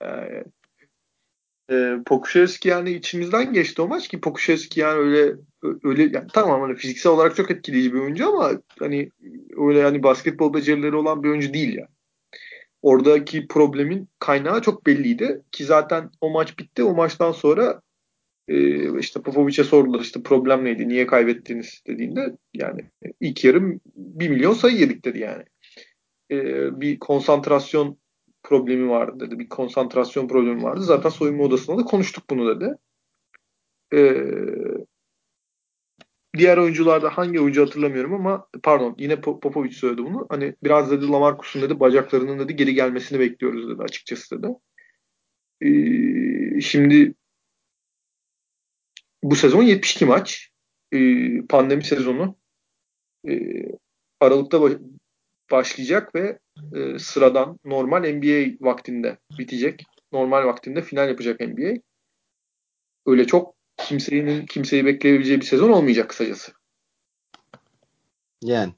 [0.00, 0.44] ay,
[1.70, 5.34] e, Pokuşevski yani içimizden geçti o maç ki Pokuşevski yani öyle
[5.84, 9.10] öyle yani tamam hani fiziksel olarak çok etkileyici bir oyuncu ama hani
[9.56, 11.91] öyle yani basketbol becerileri olan bir oyuncu değil yani
[12.82, 15.42] oradaki problemin kaynağı çok belliydi.
[15.52, 16.84] Ki zaten o maç bitti.
[16.84, 17.80] O maçtan sonra
[18.48, 22.80] e, işte Popovic'e sordular işte problem neydi, niye kaybettiniz dediğinde yani
[23.20, 25.44] ilk yarım bir milyon sayı yedik dedi yani.
[26.30, 26.36] E,
[26.80, 27.98] bir konsantrasyon
[28.42, 29.38] problemi vardı dedi.
[29.38, 30.82] Bir konsantrasyon problemi vardı.
[30.82, 32.74] Zaten soyunma odasında da konuştuk bunu dedi.
[33.94, 34.24] Ee,
[36.38, 40.26] diğer oyuncularda hangi oyuncu hatırlamıyorum ama pardon yine Popovic söyledi bunu.
[40.28, 44.48] Hani biraz dedi Lamarcus'un dedi bacaklarının dedi geri gelmesini bekliyoruz dedi açıkçası dedi.
[45.60, 47.14] Ee, şimdi
[49.22, 50.50] bu sezon 72 maç.
[50.92, 52.36] Ee, pandemi sezonu.
[53.28, 53.62] Ee,
[54.20, 54.60] Aralık'ta
[55.50, 56.38] başlayacak ve
[56.74, 59.84] e, sıradan normal NBA vaktinde bitecek.
[60.12, 61.80] Normal vaktinde final yapacak NBA.
[63.06, 63.54] Öyle çok
[63.84, 66.52] kimsenin kimseyi bekleyebileceği bir sezon olmayacak kısacası.
[68.42, 68.72] Yani.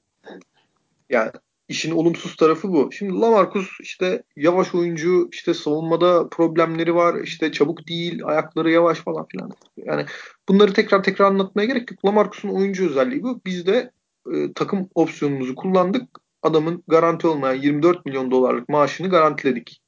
[1.11, 1.31] Yani
[1.69, 2.93] işin olumsuz tarafı bu.
[2.93, 9.27] Şimdi Lamarcus işte yavaş oyuncu, işte savunmada problemleri var, işte çabuk değil, ayakları yavaş falan
[9.29, 9.51] filan.
[9.77, 10.07] Yani
[10.49, 12.05] bunları tekrar tekrar anlatmaya gerek yok.
[12.05, 13.41] Lamarcus'un oyuncu özelliği bu.
[13.47, 13.91] Biz de
[14.35, 16.21] e, takım opsiyonumuzu kullandık.
[16.43, 19.83] Adamın garanti olmayan 24 milyon dolarlık maaşını garantiledik.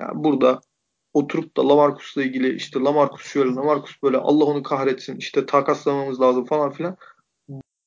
[0.00, 0.60] Yani burada
[1.12, 6.44] oturup da Lamarcus'la ilgili işte Lamarcus şöyle, Lamarcus böyle Allah onu kahretsin işte takaslamamız lazım
[6.44, 6.96] falan filan.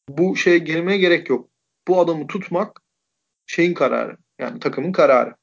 [0.10, 1.50] Bu şeye girmeye gerek yok.
[1.88, 2.82] Bu adamı tutmak
[3.46, 4.18] şeyin kararı.
[4.40, 5.36] Yani takımın kararı.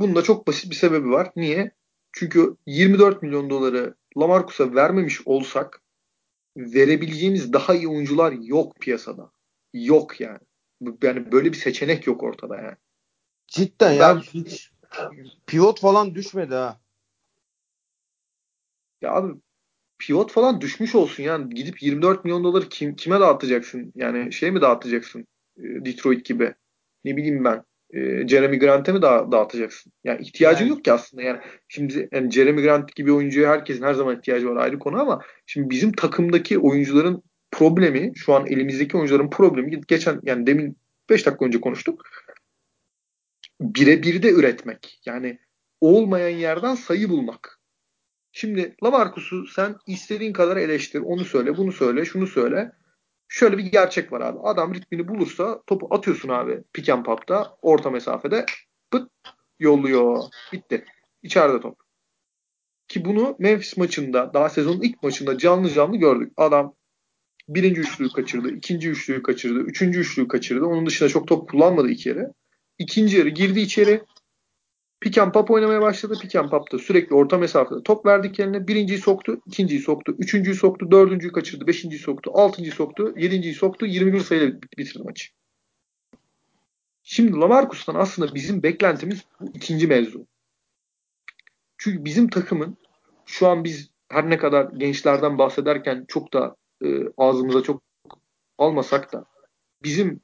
[0.00, 1.32] Bunda çok basit bir sebebi var.
[1.36, 1.70] Niye?
[2.12, 5.82] Çünkü 24 milyon doları Lamarcus'a vermemiş olsak
[6.56, 9.30] verebileceğimiz daha iyi oyuncular yok piyasada.
[9.72, 10.38] Yok yani.
[11.02, 12.76] Yani böyle bir seçenek yok ortada yani.
[13.46, 14.70] Cidden ben, ya hiç
[15.46, 16.80] pivot falan düşmedi ha.
[19.02, 19.32] Ya abi
[19.98, 23.92] pivot falan düşmüş olsun yani gidip 24 milyon doları kim, kime dağıtacaksın?
[23.94, 25.26] Yani şey mi dağıtacaksın?
[25.58, 26.54] E, Detroit gibi.
[27.04, 27.64] Ne bileyim ben.
[27.94, 29.92] E, Jeremy Grant'e mi da, dağıtacaksın?
[30.04, 30.70] Yani ihtiyacın yani.
[30.70, 31.22] yok ki aslında.
[31.22, 35.22] Yani şimdi yani Jeremy Grant gibi oyuncuya herkesin her zaman ihtiyacı var ayrı konu ama
[35.46, 40.76] şimdi bizim takımdaki oyuncuların problemi şu an elimizdeki oyuncuların problemi geçen yani demin
[41.10, 42.02] 5 dakika önce konuştuk.
[43.60, 45.00] Birebir de üretmek.
[45.06, 45.38] Yani
[45.80, 47.60] olmayan yerden sayı bulmak.
[48.32, 51.00] Şimdi Lamarcus'u sen istediğin kadar eleştir.
[51.00, 52.72] Onu söyle, bunu söyle, şunu söyle.
[53.28, 54.38] Şöyle bir gerçek var abi.
[54.42, 58.46] Adam ritmini bulursa topu atıyorsun abi pick and pop'ta orta mesafede
[58.90, 59.10] pıt
[59.58, 60.22] yolluyor.
[60.52, 60.84] Bitti.
[61.22, 61.78] İçeride top.
[62.88, 66.32] Ki bunu Memphis maçında daha sezonun ilk maçında canlı canlı gördük.
[66.36, 66.74] Adam
[67.48, 70.64] birinci üçlüyü kaçırdı, ikinci üçlüyü kaçırdı, üçüncü üçlüyü kaçırdı.
[70.64, 72.32] Onun dışında çok top kullanmadı iki yere.
[72.78, 74.02] İkinci yarı girdi içeri.
[75.00, 76.18] Pick and pop oynamaya başladı.
[76.22, 78.68] Pick and pop'ta sürekli orta mesafede top verdik yerine.
[78.68, 84.20] Birinciyi soktu, ikinciyi soktu, üçüncüyü soktu, dördüncüyü kaçırdı, beşinciyi soktu, altıncıyı soktu, yedinciyi soktu, 21
[84.20, 85.28] sayıyla bitirdi maçı.
[87.02, 90.26] Şimdi Lamarcus'tan aslında bizim beklentimiz bu ikinci mevzu.
[91.78, 92.76] Çünkü bizim takımın
[93.26, 97.82] şu an biz her ne kadar gençlerden bahsederken çok da e, ağzımıza çok
[98.58, 99.24] almasak da
[99.82, 100.20] bizim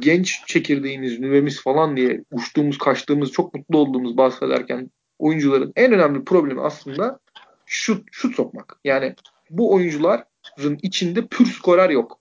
[0.00, 6.60] genç çekirdeğimiz, nüvemiz falan diye uçtuğumuz, kaçtığımız, çok mutlu olduğumuz bahsederken oyuncuların en önemli problemi
[6.60, 7.18] aslında
[7.66, 8.80] şut, şut sokmak.
[8.84, 9.14] Yani
[9.50, 12.20] bu oyuncuların içinde pür skorer yok.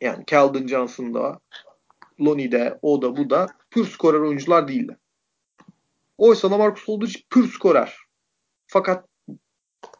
[0.00, 1.40] Yani Keldon Johnson'da,
[2.20, 4.96] Lonnie'de, o da bu da pür skorer oyuncular değiller.
[6.18, 7.96] Oysa Lamarcus Aldridge pür skorer.
[8.66, 9.08] Fakat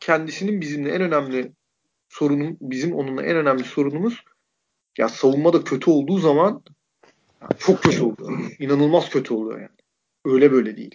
[0.01, 1.53] kendisinin bizimle en önemli
[2.09, 4.25] sorunum, bizim onunla en önemli sorunumuz
[4.99, 6.63] ya savunma da kötü olduğu zaman
[7.59, 8.57] çok kötü oluyor.
[8.59, 9.77] İnanılmaz kötü oluyor yani.
[10.25, 10.95] Öyle böyle değil.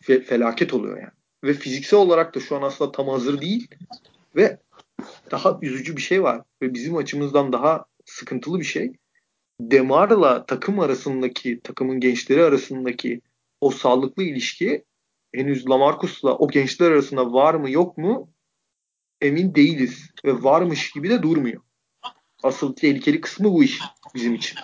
[0.00, 1.12] Fe, felaket oluyor yani.
[1.44, 3.68] Ve fiziksel olarak da şu an aslında tam hazır değil.
[4.36, 4.58] Ve
[5.30, 6.42] daha üzücü bir şey var.
[6.62, 8.92] Ve bizim açımızdan daha sıkıntılı bir şey.
[9.60, 13.20] Demar'la takım arasındaki, takımın gençleri arasındaki
[13.60, 14.84] o sağlıklı ilişki
[15.34, 18.30] henüz Lamarcus'la o gençler arasında var mı yok mu
[19.20, 20.10] emin değiliz.
[20.24, 21.62] Ve varmış gibi de durmuyor.
[22.44, 23.80] Asıl tehlikeli kısmı bu iş
[24.14, 24.58] bizim için.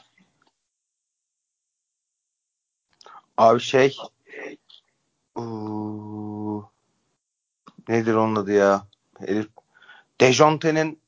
[3.37, 3.97] Abi şey
[5.35, 6.71] uu,
[7.89, 8.87] nedir onun adı ya?
[9.19, 9.47] Herif
[10.21, 11.01] Dejonte'nin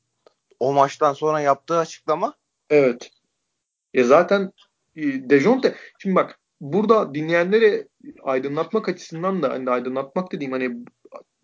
[0.61, 2.35] o maçtan sonra yaptığı açıklama
[2.70, 3.11] Evet.
[3.95, 4.53] Ya zaten
[4.97, 7.89] e, Dejonte şimdi bak burada dinleyenlere
[8.23, 10.77] aydınlatmak açısından da hani aydınlatmak dediğim hani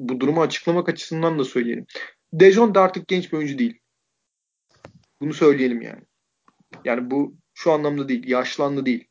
[0.01, 1.87] bu durumu açıklamak açısından da söyleyelim.
[2.33, 3.81] Dejonte artık genç bir oyuncu değil.
[5.21, 6.03] Bunu söyleyelim yani.
[6.85, 8.29] Yani bu şu anlamda değil.
[8.29, 9.09] Yaşlandı değil.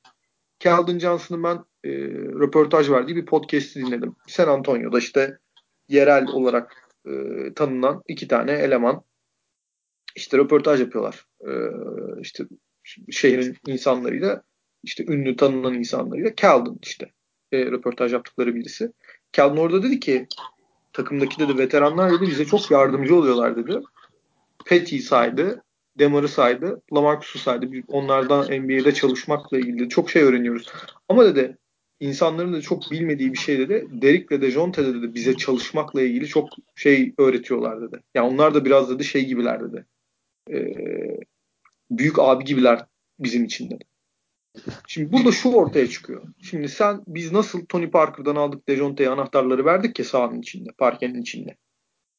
[0.59, 1.91] Keldon Johnson'ın ben e,
[2.39, 4.15] röportaj verdiği bir podcast'i dinledim.
[4.27, 5.37] San Antonio'da işte
[5.89, 7.11] yerel olarak e,
[7.55, 9.03] tanınan iki tane eleman
[10.15, 11.25] işte röportaj yapıyorlar.
[11.41, 11.51] E,
[12.21, 12.43] işte
[13.11, 14.43] şehrin insanlarıyla
[14.83, 17.11] işte ünlü tanınan insanlarıyla Keldon işte
[17.51, 18.91] e, röportaj yaptıkları birisi.
[19.31, 20.27] Keldon orada dedi ki
[20.93, 23.79] takımdaki de veteranlar dedi bize çok yardımcı oluyorlar dedi.
[24.65, 25.63] Petty saydı,
[25.99, 27.69] Demar'ı saydı, Lamarcus'u saydı.
[27.87, 30.67] Onlardan NBA'de çalışmakla ilgili çok şey öğreniyoruz.
[31.09, 31.57] Ama dedi
[31.99, 33.87] insanların da çok bilmediği bir şey dedi.
[33.91, 38.01] Derek ve Dejonte de dedi bize çalışmakla ilgili çok şey öğretiyorlar dedi.
[38.15, 39.85] Yani onlar da biraz dedi şey gibiler dedi.
[40.51, 41.19] Ee,
[41.91, 42.85] büyük abi gibiler
[43.19, 43.83] bizim için dedi.
[44.87, 46.23] Şimdi burada şu ortaya çıkıyor.
[46.41, 51.55] Şimdi sen biz nasıl Tony Parker'dan aldık Dejonte'ye anahtarları verdik ki sahanın içinde, parkenin içinde.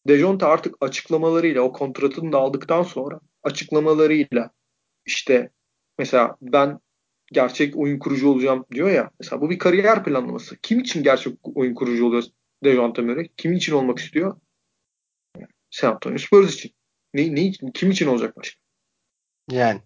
[0.09, 4.51] Dejonte artık açıklamalarıyla o kontratını da aldıktan sonra açıklamalarıyla
[5.07, 5.51] işte
[5.99, 6.81] mesela ben
[7.33, 9.11] gerçek oyun kurucu olacağım diyor ya.
[9.21, 10.57] Mesela bu bir kariyer planlaması.
[10.63, 12.25] Kim için gerçek oyun kurucu oluyor
[12.65, 13.29] Dejounte Murray?
[13.37, 14.41] Kim için olmak istiyor?
[15.71, 16.73] San Antonio Spurs için.
[17.15, 18.61] Ne, ne, kim için olacak başka?
[19.51, 19.81] Yani.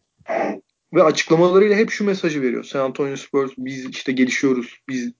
[0.95, 2.65] Ve açıklamalarıyla hep şu mesajı veriyor.
[2.65, 4.79] San Antonio Spurs biz işte gelişiyoruz.
[4.89, 5.13] Biz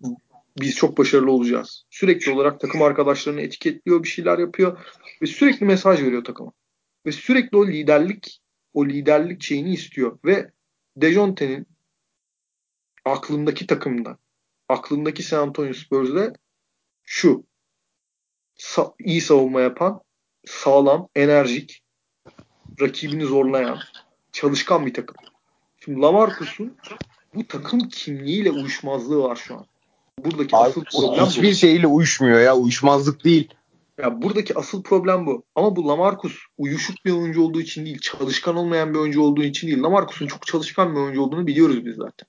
[0.61, 1.85] biz çok başarılı olacağız.
[1.91, 4.79] Sürekli olarak takım arkadaşlarını etiketliyor, bir şeyler yapıyor
[5.23, 6.53] ve sürekli mesaj veriyor takıma.
[7.07, 8.41] Ve sürekli o liderlik
[8.75, 10.51] o liderlik şeyini istiyor ve
[10.97, 11.67] Dejonte'nin
[13.05, 14.19] aklındaki takımda,
[14.69, 16.33] aklındaki San Antonio Spurs'de
[17.05, 17.45] şu
[18.59, 20.01] sa- iyi savunma yapan,
[20.47, 21.83] sağlam, enerjik,
[22.81, 23.79] rakibini zorlayan,
[24.33, 25.17] çalışkan bir takım.
[25.85, 26.77] Şimdi Lamarcus'un
[27.35, 29.67] bu takım kimliğiyle uyuşmazlığı var şu an.
[30.19, 31.55] Buradaki Abi, asıl problem hiçbir bu.
[31.55, 32.57] şeyle uyuşmuyor ya.
[32.57, 33.49] Uyuşmazlık değil.
[33.99, 35.45] Ya buradaki asıl problem bu.
[35.55, 39.69] Ama bu Lamarcus uyuşuk bir oyuncu olduğu için değil, çalışkan olmayan bir oyuncu olduğu için
[39.69, 39.83] değil.
[39.83, 42.29] Lamarcus'un çok çalışkan bir oyuncu olduğunu biliyoruz biz zaten.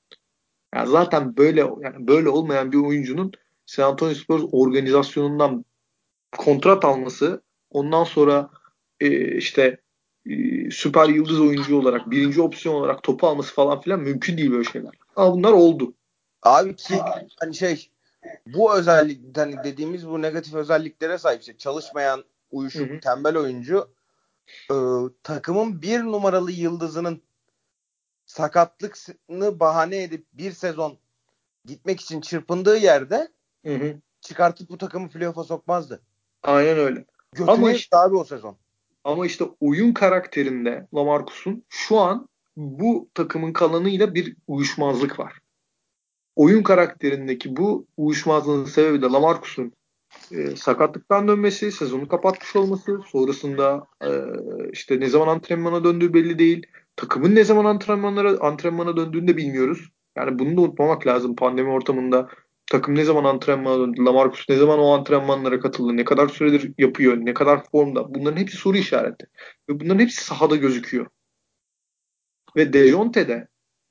[0.75, 3.31] Yani zaten böyle yani böyle olmayan bir oyuncunun
[3.65, 5.65] San Antonio Spurs organizasyonundan
[6.37, 8.49] kontrat alması, ondan sonra
[8.99, 9.81] e, işte
[10.25, 10.33] e,
[10.71, 14.91] süper yıldız oyuncu olarak, birinci opsiyon olarak topu alması falan filan mümkün değil böyle şeyler.
[15.15, 15.93] Ama bunlar oldu.
[16.43, 16.95] Abi ki
[17.39, 17.89] hani şey
[18.47, 22.99] bu özellik hani dediğimiz bu negatif özelliklere sahip işte çalışmayan uyuşuk Hı hı.
[22.99, 23.89] tembel oyuncu
[24.71, 24.75] e,
[25.23, 27.21] takımın bir numaralı yıldızının
[28.25, 30.97] sakatlıkını bahane edip bir sezon
[31.65, 33.27] gitmek için çırpındığı yerde
[33.65, 33.95] Hı hı.
[34.21, 36.01] çıkartıp bu takımı playoff'a sokmazdı.
[36.43, 37.05] Aynen öyle.
[37.31, 38.57] Götüne Ama işte abi o sezon.
[39.03, 45.42] Ama işte oyun karakterinde Lamarcus'un şu an bu takımın kalanıyla bir uyuşmazlık var.
[46.35, 49.73] Oyun karakterindeki bu uyuşmazlığın sebebi de Lamarcus'un
[50.31, 54.09] e, sakatlıktan dönmesi, sezonu kapatmış olması, sonrasında e,
[54.71, 56.67] işte ne zaman antrenmana döndüğü belli değil.
[56.95, 59.89] Takımın ne zaman antrenmanlara antrenmana döndüğünü de bilmiyoruz.
[60.17, 62.29] Yani bunu da unutmamak lazım pandemi ortamında.
[62.67, 64.05] Takım ne zaman antrenmana döndü?
[64.05, 65.97] Lamarcus ne zaman o antrenmanlara katıldı?
[65.97, 67.17] Ne kadar süredir yapıyor?
[67.17, 68.13] Ne kadar formda?
[68.15, 69.27] Bunların hepsi soru işareti.
[69.69, 71.07] Ve bunların hepsi sahada gözüküyor.
[72.55, 73.47] Ve Dejonte de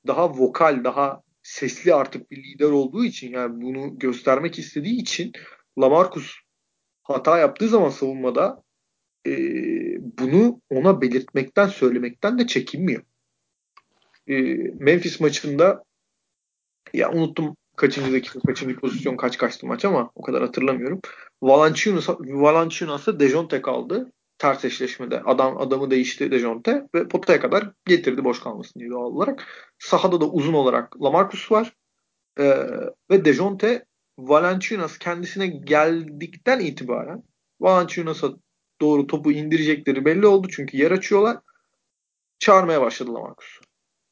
[0.07, 1.21] daha vokal, daha
[1.53, 5.31] sesli artık bir lider olduğu için yani bunu göstermek istediği için
[5.79, 6.35] Lamarcus
[7.03, 8.63] hata yaptığı zaman savunmada
[9.27, 9.31] e,
[10.19, 13.03] bunu ona belirtmekten, söylemekten de çekinmiyor.
[14.27, 14.33] E,
[14.79, 15.83] Memphis maçında
[16.93, 21.01] ya unuttum kaçıncı dakika, kaçıncı pozisyon, kaç kaçtı maç ama o kadar hatırlamıyorum.
[21.41, 24.11] Valanciunas, Valanciunas'a Dejonte kaldı.
[24.43, 25.21] Ters eşleşmede.
[25.25, 29.43] Adam adamı değişti Dejonte ve potaya kadar getirdi boş kalmasın diye doğal olarak.
[29.79, 31.73] Sahada da uzun olarak Lamarcus var.
[32.39, 32.43] E,
[33.11, 33.85] ve Dejonte
[34.17, 37.23] Valanciunas kendisine geldikten itibaren
[37.59, 38.29] Valanciunas'a
[38.81, 40.47] doğru topu indirecekleri belli oldu.
[40.51, 41.37] Çünkü yer açıyorlar.
[42.39, 43.59] Çağırmaya başladı Lamarcus.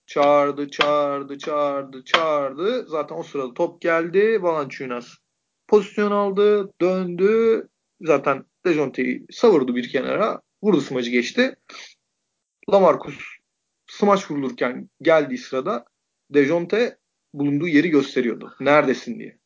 [0.06, 2.86] Çağırdı, çağırdı, çağırdı, çağırdı.
[2.88, 4.44] Zaten o sırada top geldi.
[4.44, 5.08] Valanciunas
[5.68, 7.68] pozisyon aldı, döndü.
[8.02, 10.42] Zaten Dejonte'yi savurdu bir kenara.
[10.64, 11.56] Vurdu smacı geçti.
[12.70, 13.20] Lamarcus
[13.88, 15.86] smaç vurulurken geldiği sırada
[16.30, 16.98] Dejonte
[17.34, 18.56] bulunduğu yeri gösteriyordu.
[18.60, 19.38] Neredesin diye.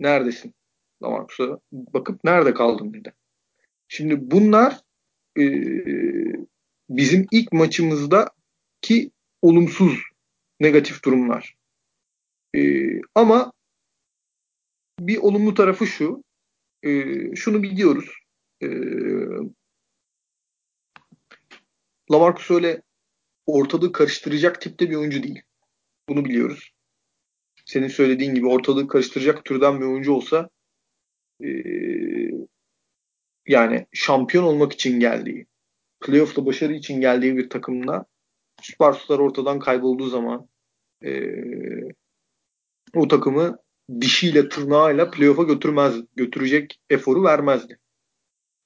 [0.00, 0.54] Neredesin?
[1.02, 3.14] Lamarcus'a bakıp nerede kaldın dedi.
[3.88, 4.80] Şimdi bunlar
[5.38, 5.44] e,
[6.90, 9.10] bizim ilk maçımızdaki
[9.42, 10.02] olumsuz
[10.60, 11.56] negatif durumlar.
[12.56, 12.60] E,
[13.14, 13.52] ama
[15.00, 16.24] bir olumlu tarafı şu.
[16.82, 16.90] E,
[17.36, 18.10] şunu biliyoruz.
[18.62, 18.68] E,
[22.12, 22.82] Lamarcus öyle
[23.46, 25.42] ortalığı karıştıracak tipte bir oyuncu değil.
[26.08, 26.72] Bunu biliyoruz.
[27.64, 30.50] Senin söylediğin gibi ortalığı karıştıracak türden bir oyuncu olsa
[31.44, 31.48] e,
[33.46, 35.46] yani şampiyon olmak için geldiği,
[36.00, 38.06] playoff'ta başarı için geldiği bir takımda
[38.62, 40.48] süperstar ortadan kaybolduğu zaman
[41.04, 41.32] e,
[42.94, 43.58] o takımı
[44.00, 47.78] dişiyle tırnağıyla playoff'a götürmez, götürecek eforu vermezdi.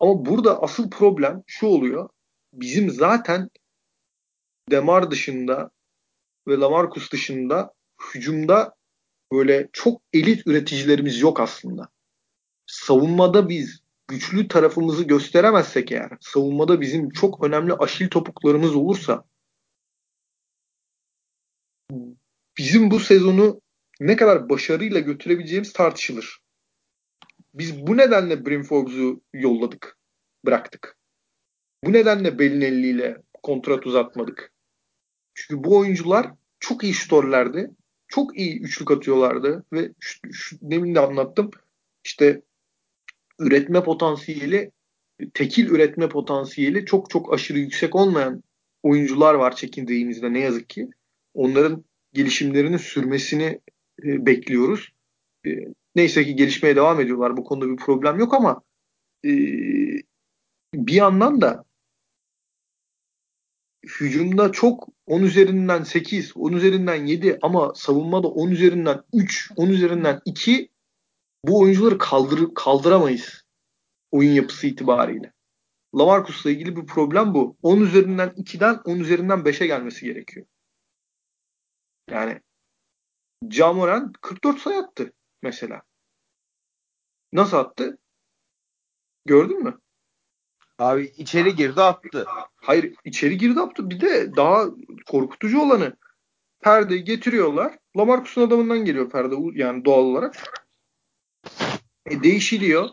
[0.00, 2.08] Ama burada asıl problem şu oluyor.
[2.52, 3.50] Bizim zaten
[4.70, 5.70] Demar dışında
[6.48, 7.74] ve Lamarcus dışında
[8.14, 8.74] hücumda
[9.32, 11.88] böyle çok elit üreticilerimiz yok aslında.
[12.66, 19.24] Savunmada biz güçlü tarafımızı gösteremezsek eğer, savunmada bizim çok önemli aşil topuklarımız olursa
[22.58, 23.61] bizim bu sezonu
[24.06, 26.38] ne kadar başarıyla götürebileceğimiz tartışılır.
[27.54, 29.98] Biz bu nedenle Brim Forbes'u yolladık,
[30.46, 30.96] bıraktık.
[31.84, 34.52] Bu nedenle Belinelli ile kontrat uzatmadık.
[35.34, 36.30] Çünkü bu oyuncular
[36.60, 37.70] çok iyi şutörlerdi.
[38.08, 41.50] Çok iyi üçlük atıyorlardı ve şu, şu, demin de anlattım.
[42.04, 42.42] İşte
[43.38, 44.70] üretme potansiyeli
[45.34, 48.42] tekil üretme potansiyeli çok çok aşırı yüksek olmayan
[48.82, 50.88] oyuncular var çekindiğimizde ne yazık ki.
[51.34, 53.60] Onların gelişimlerinin sürmesini
[54.04, 54.92] e, bekliyoruz.
[55.46, 55.50] E,
[55.94, 57.36] neyse ki gelişmeye devam ediyorlar.
[57.36, 58.62] Bu konuda bir problem yok ama
[59.24, 59.30] e,
[60.74, 61.64] bir yandan da
[64.00, 70.20] hücumda çok 10 üzerinden 8, 10 üzerinden 7 ama savunmada 10 üzerinden 3, 10 üzerinden
[70.24, 70.68] 2
[71.44, 73.42] bu oyuncuları kaldır kaldıramayız
[74.10, 75.32] oyun yapısı itibariyle.
[75.94, 77.56] Lamarcus'la ilgili bir problem bu.
[77.62, 80.46] 10 üzerinden 2'den 10 üzerinden 5'e gelmesi gerekiyor.
[82.10, 82.40] Yani
[83.48, 85.12] Camoran 44 sayı attı
[85.42, 85.82] mesela.
[87.32, 87.98] Nasıl attı?
[89.24, 89.78] Gördün mü?
[90.78, 92.26] Abi içeri girdi attı.
[92.56, 93.90] Hayır içeri girdi attı.
[93.90, 94.66] Bir de daha
[95.06, 95.96] korkutucu olanı
[96.60, 97.78] perdeyi getiriyorlar.
[97.96, 100.62] Lamarcus'un adamından geliyor perde yani doğal olarak.
[102.06, 102.88] E, değişiliyor.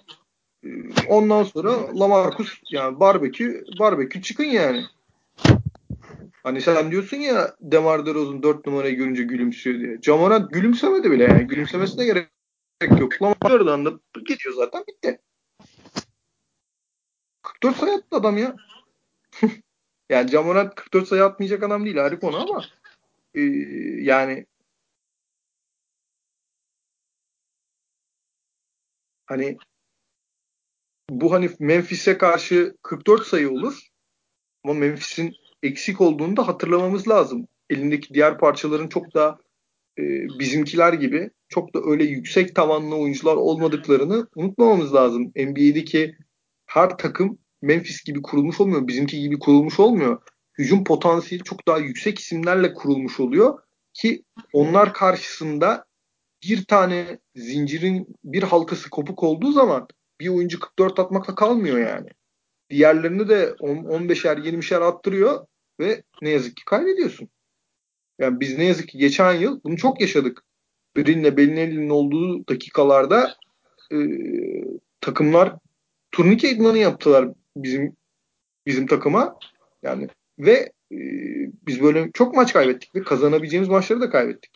[0.63, 0.69] E,
[1.07, 4.83] ondan sonra Lamarcus yani barbekü barbekü çıkın yani.
[6.43, 10.01] Hani sen diyorsun ya Demar DeRozan 4 numarayı görünce gülümsüyor diye.
[10.01, 11.47] Camoran gülümsemedi bile yani.
[11.47, 12.29] Gülümsemesine gerek
[12.99, 13.21] yok.
[13.21, 15.19] Lamarcus'dan da geçiyor zaten bitti.
[17.43, 18.55] 44 sayı attı adam ya.
[20.09, 22.65] yani Camoran 44 sayı atmayacak adam değil ayrı konu ama
[23.33, 23.41] e,
[24.01, 24.45] yani
[29.25, 29.57] hani
[31.09, 33.79] bu hani Memphis'e karşı 44 sayı olur
[34.63, 37.47] ama Memphis'in eksik olduğunu da hatırlamamız lazım.
[37.69, 39.39] Elindeki diğer parçaların çok da
[39.99, 40.03] e,
[40.39, 45.31] bizimkiler gibi çok da öyle yüksek tavanlı oyuncular olmadıklarını unutmamamız lazım.
[45.35, 46.15] NBA'deki
[46.65, 48.87] her takım Memphis gibi kurulmuş olmuyor.
[48.87, 50.21] Bizimki gibi kurulmuş olmuyor.
[50.57, 53.59] Hücum potansiyeli çok daha yüksek isimlerle kurulmuş oluyor
[53.93, 55.85] ki onlar karşısında
[56.43, 59.87] bir tane zincirin bir halkası kopuk olduğu zaman
[60.19, 62.09] bir oyuncu 44 atmakla kalmıyor yani.
[62.69, 65.45] Diğerlerini de 15'er 20'şer attırıyor
[65.79, 67.29] ve ne yazık ki kaybediyorsun.
[68.19, 70.43] Yani biz ne yazık ki geçen yıl bunu çok yaşadık.
[70.95, 73.35] Green'le Bellinelli'nin olduğu dakikalarda
[73.91, 73.97] e,
[75.01, 75.55] takımlar
[76.11, 77.95] turnike idmanı yaptılar bizim
[78.65, 79.39] bizim takıma.
[79.83, 80.07] Yani
[80.39, 80.97] ve e,
[81.67, 84.51] biz böyle çok maç kaybettik ve kazanabileceğimiz maçları da kaybettik.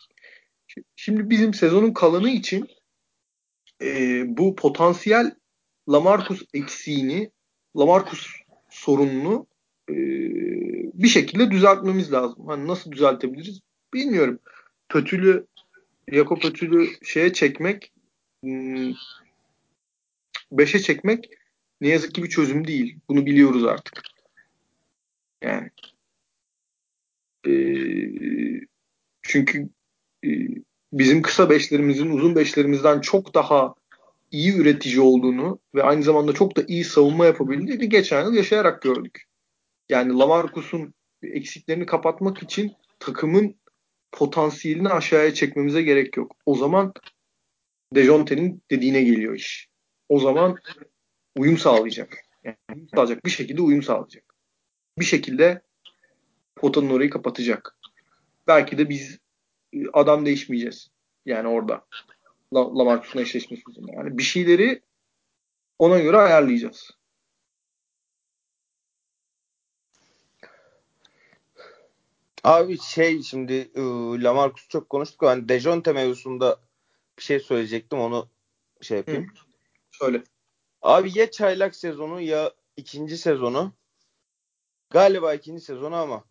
[0.96, 2.68] Şimdi bizim sezonun kalanı için
[3.82, 5.34] e, bu potansiyel
[5.88, 7.30] Lamarcus eksiğini,
[7.76, 8.26] Lamarcus
[8.70, 9.46] sorununu
[9.90, 9.94] e,
[10.94, 12.46] bir şekilde düzeltmemiz lazım.
[12.46, 13.60] Hani nasıl düzeltebiliriz
[13.94, 14.38] bilmiyorum.
[14.88, 15.46] Pötülü
[16.08, 17.92] Jakob Pötülü şeye çekmek
[20.52, 21.30] 5'e çekmek
[21.80, 22.98] ne yazık ki bir çözüm değil.
[23.08, 24.02] Bunu biliyoruz artık.
[25.42, 25.70] Yani
[27.46, 27.52] e,
[29.22, 29.68] çünkü
[30.24, 30.28] e,
[30.92, 33.74] bizim kısa beşlerimizin uzun beşlerimizden çok daha
[34.30, 39.24] iyi üretici olduğunu ve aynı zamanda çok da iyi savunma yapabildiğini geçen yıl yaşayarak gördük.
[39.88, 43.56] Yani Lamarcus'un eksiklerini kapatmak için takımın
[44.12, 46.36] potansiyelini aşağıya çekmemize gerek yok.
[46.46, 46.92] O zaman
[47.94, 49.68] Dejonte'nin dediğine geliyor iş.
[50.08, 50.58] O zaman
[51.36, 52.18] uyum sağlayacak.
[52.44, 53.24] Yani uyum sağlayacak.
[53.24, 54.34] Bir şekilde uyum sağlayacak.
[54.98, 55.62] Bir şekilde
[56.56, 57.76] potanın orayı kapatacak.
[58.46, 59.18] Belki de biz
[59.72, 60.90] e, adam değişmeyeceğiz.
[61.26, 61.86] Yani orada.
[62.54, 63.62] Lamarcus'un eşleşmesi.
[63.92, 64.82] Yani bir şeyleri
[65.78, 66.90] ona göre ayarlayacağız.
[72.44, 75.22] Abi şey şimdi ıı, Lamarcus çok konuştuk.
[75.22, 76.60] Hani Dejonte mevzusunda
[77.18, 77.98] bir şey söyleyecektim.
[77.98, 78.28] Onu
[78.80, 79.24] şey yapayım.
[79.24, 79.28] Hı.
[79.90, 80.22] Söyle.
[80.82, 83.72] Abi ya çaylak sezonu ya ikinci sezonu.
[84.90, 86.24] Galiba ikinci sezonu ama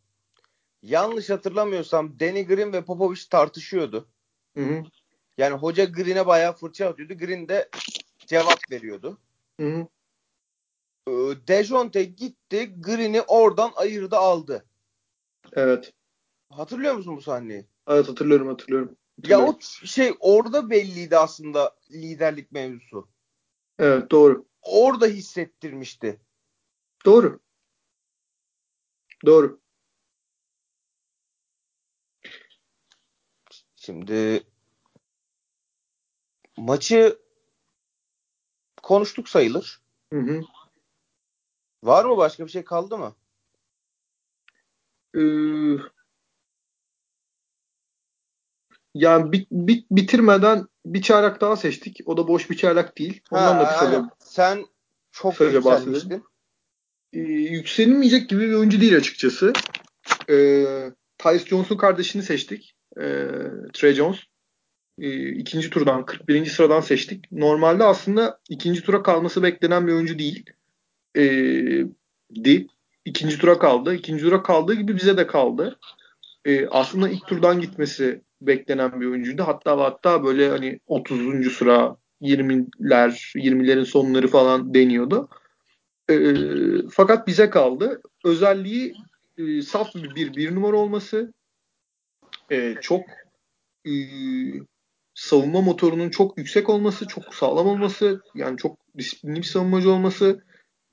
[0.82, 4.08] yanlış hatırlamıyorsam Danny Green ve Popovic tartışıyordu.
[4.58, 4.84] Hı hı.
[5.38, 7.18] Yani hoca Green'e bayağı fırça atıyordu.
[7.18, 7.70] Green de
[8.18, 9.18] cevap veriyordu.
[9.60, 9.88] Hı hı.
[11.48, 12.76] Dejonte gitti.
[12.82, 14.66] Green'i oradan ayırdı aldı.
[15.54, 15.94] Evet.
[16.58, 17.66] Hatırlıyor musun bu sahneyi?
[17.88, 18.98] Evet hatırlıyorum hatırlıyorum.
[19.18, 19.46] hatırlıyorum.
[19.46, 23.08] Ya o şey orada belliydi aslında liderlik mevzusu.
[23.80, 24.46] Evet doğru.
[24.62, 26.22] Orada hissettirmişti.
[27.06, 27.40] Doğru.
[29.26, 29.60] Doğru.
[33.76, 34.44] Şimdi
[36.58, 37.20] maçı
[38.84, 39.82] konuştuk sayılır.
[40.14, 40.42] Hı hı.
[41.84, 43.16] Var mı başka bir şey kaldı mı?
[45.16, 45.93] Ee,
[48.94, 52.00] yani bit, bit, bitirmeden bir çaylak daha seçtik.
[52.06, 53.22] O da boş bir çaylak değil.
[53.32, 54.10] Ondan ha, da kısaca, aynen.
[54.20, 54.66] Sen
[55.12, 56.24] çok yükselmiştin.
[57.14, 59.54] Ee, yükselmeyecek gibi bir oyuncu değil açıkçası.
[60.30, 60.66] Ee,
[61.18, 62.76] Tyus Jones'un kardeşini seçtik.
[62.98, 63.28] Ee,
[63.74, 64.20] Trey Jones.
[65.00, 66.46] Ee, ikinci turdan, 41.
[66.46, 67.32] sıradan seçtik.
[67.32, 70.46] Normalde aslında ikinci tura kalması beklenen bir oyuncu değil.
[71.18, 71.86] Ee,
[72.44, 72.68] di.
[73.06, 73.96] İkinci tura kaldı.
[73.96, 75.80] İkinci tura kaldığı gibi bize de kaldı.
[76.46, 79.44] Ee, aslında ilk turdan gitmesi beklenen bir oyuncuydu.
[79.44, 81.54] Hatta hatta böyle hani 30.
[81.54, 85.30] sıra 20'ler, 20'lerin sonları falan deniyordu.
[86.10, 86.16] E,
[86.92, 88.02] fakat bize kaldı.
[88.24, 88.96] Özelliği
[89.38, 91.34] e, saf bir, bir bir numara olması,
[92.52, 93.02] e, çok
[93.86, 93.94] e,
[95.14, 100.44] savunma motorunun çok yüksek olması, çok sağlam olması, yani çok disiplinli bir savunmacı olması,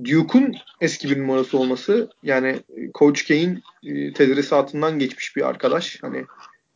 [0.05, 2.61] Duke'un eski bir numarası olması, yani
[2.95, 5.99] Coach K'in e, tedrisatından geçmiş bir arkadaş.
[6.03, 6.25] Hani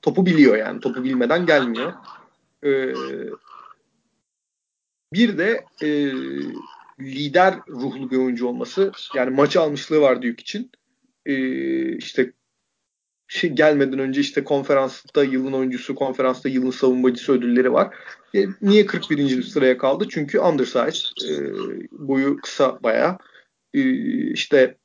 [0.04, 1.92] topu biliyor yani, topu bilmeden gelmiyor.
[2.64, 2.94] E,
[5.12, 6.12] bir de e,
[7.00, 8.92] lider ruhlu bir oyuncu olması.
[9.14, 10.70] Yani maçı almışlığı var Duke için.
[11.26, 12.32] Ee, işte
[13.28, 17.94] şey gelmeden önce işte konferansta yılın oyuncusu, konferansta yılın savunmacısı ödülleri var.
[18.34, 19.42] E, niye 41.
[19.42, 20.06] sıraya kaldı?
[20.10, 20.80] Çünkü undersize.
[21.28, 21.32] E,
[21.92, 23.18] boyu kısa bayağı.
[23.74, 23.80] E,
[24.32, 24.76] işte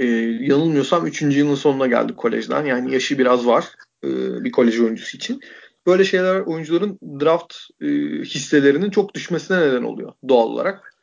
[0.00, 0.06] e,
[0.40, 1.22] yanılmıyorsam 3.
[1.22, 2.64] yılın sonuna geldik kolejden.
[2.64, 3.64] Yani yaşı biraz var
[4.04, 4.08] e,
[4.44, 5.40] bir kolej oyuncusu için
[5.86, 7.86] böyle şeyler oyuncuların draft e,
[8.24, 10.94] hisselerinin çok düşmesine neden oluyor doğal olarak.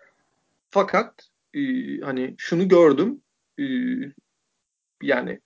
[0.69, 1.61] Fakat e,
[1.99, 3.21] hani şunu gördüm
[3.59, 3.65] e,
[5.01, 5.39] yani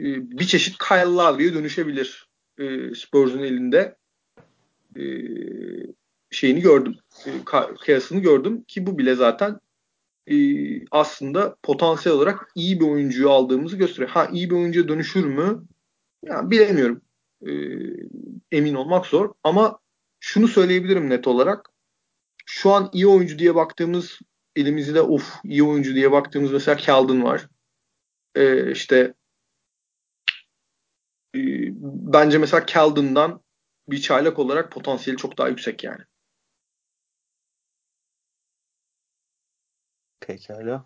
[0.00, 3.96] e, bir çeşit Kyle Lowry'e dönüşebilir e, Spurs'un elinde
[4.96, 5.02] e,
[6.30, 6.94] şeyini gördüm.
[7.26, 7.30] E,
[7.80, 9.60] kıyasını gördüm ki bu bile zaten
[10.30, 10.36] e,
[10.90, 14.08] aslında potansiyel olarak iyi bir oyuncuyu aldığımızı gösteriyor.
[14.08, 15.62] Ha iyi bir oyuncuya dönüşür mü?
[16.24, 17.02] Yani bilemiyorum.
[17.46, 17.52] E,
[18.52, 19.32] emin olmak zor.
[19.44, 19.78] Ama
[20.20, 21.70] şunu söyleyebilirim net olarak.
[22.46, 24.18] Şu an iyi oyuncu diye baktığımız
[24.56, 27.48] elimizde of iyi oyuncu diye baktığımız mesela Keldon var.
[28.34, 29.14] E, işte
[31.36, 31.40] e,
[32.12, 33.40] bence mesela Keldon'dan
[33.88, 36.02] bir çaylak olarak potansiyeli çok daha yüksek yani.
[40.20, 40.84] Pekala.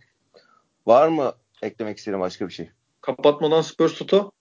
[0.86, 2.70] Var mı eklemek istediğin başka bir şey?
[3.00, 4.32] Kapatmadan Spurs Toto.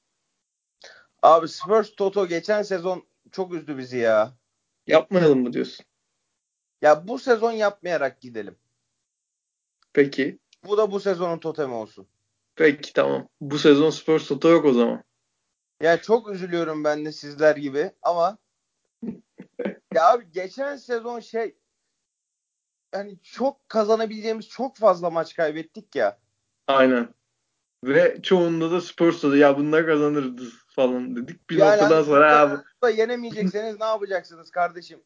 [1.22, 4.34] Abi Spurs Toto geçen sezon çok üzdü bizi ya.
[4.88, 5.86] Yapmayalım mı diyorsun?
[6.82, 8.56] Ya bu sezon yapmayarak gidelim.
[9.94, 10.39] Peki.
[10.66, 12.08] Bu da bu sezonun totemi olsun.
[12.56, 13.28] Peki tamam.
[13.41, 15.04] Bu sezon Spurs Toto yok o zaman.
[15.82, 18.38] Ya çok üzülüyorum ben de sizler gibi ama
[19.94, 21.56] ya abi geçen sezon şey
[22.94, 26.18] hani çok kazanabileceğimiz çok fazla maç kaybettik ya.
[26.68, 27.10] Aynen.
[27.84, 31.50] Ve çoğunda da Spurs'ta da ya bunlar kazanırız falan dedik.
[31.50, 32.56] Bir yani noktadan sonra abi.
[32.84, 35.00] Da yenemeyecekseniz ne yapacaksınız kardeşim?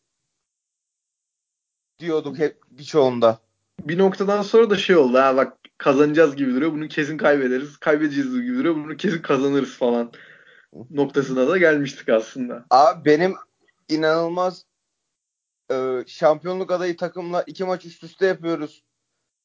[2.00, 3.40] Diyorduk hep birçoğunda.
[3.80, 6.72] Bir noktadan sonra da şey oldu ha bak kazanacağız gibi duruyor.
[6.72, 7.78] Bunu kesin kaybederiz.
[7.78, 8.76] Kaybedeceğiz gibi duruyor.
[8.76, 10.12] Bunu kesin kazanırız falan
[10.90, 12.66] noktasına da gelmiştik aslında.
[12.70, 13.36] Abi benim
[13.90, 14.66] inanılmaz
[15.72, 18.84] e, şampiyonluk adayı takımla iki maç üst üste yapıyoruz.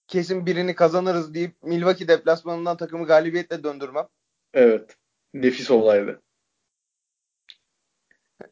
[0.09, 4.09] Kesin birini kazanırız deyip Milwaukee deplasmanından takımı galibiyetle döndürmem.
[4.55, 4.97] Evet.
[5.35, 6.23] Nefis olaydı.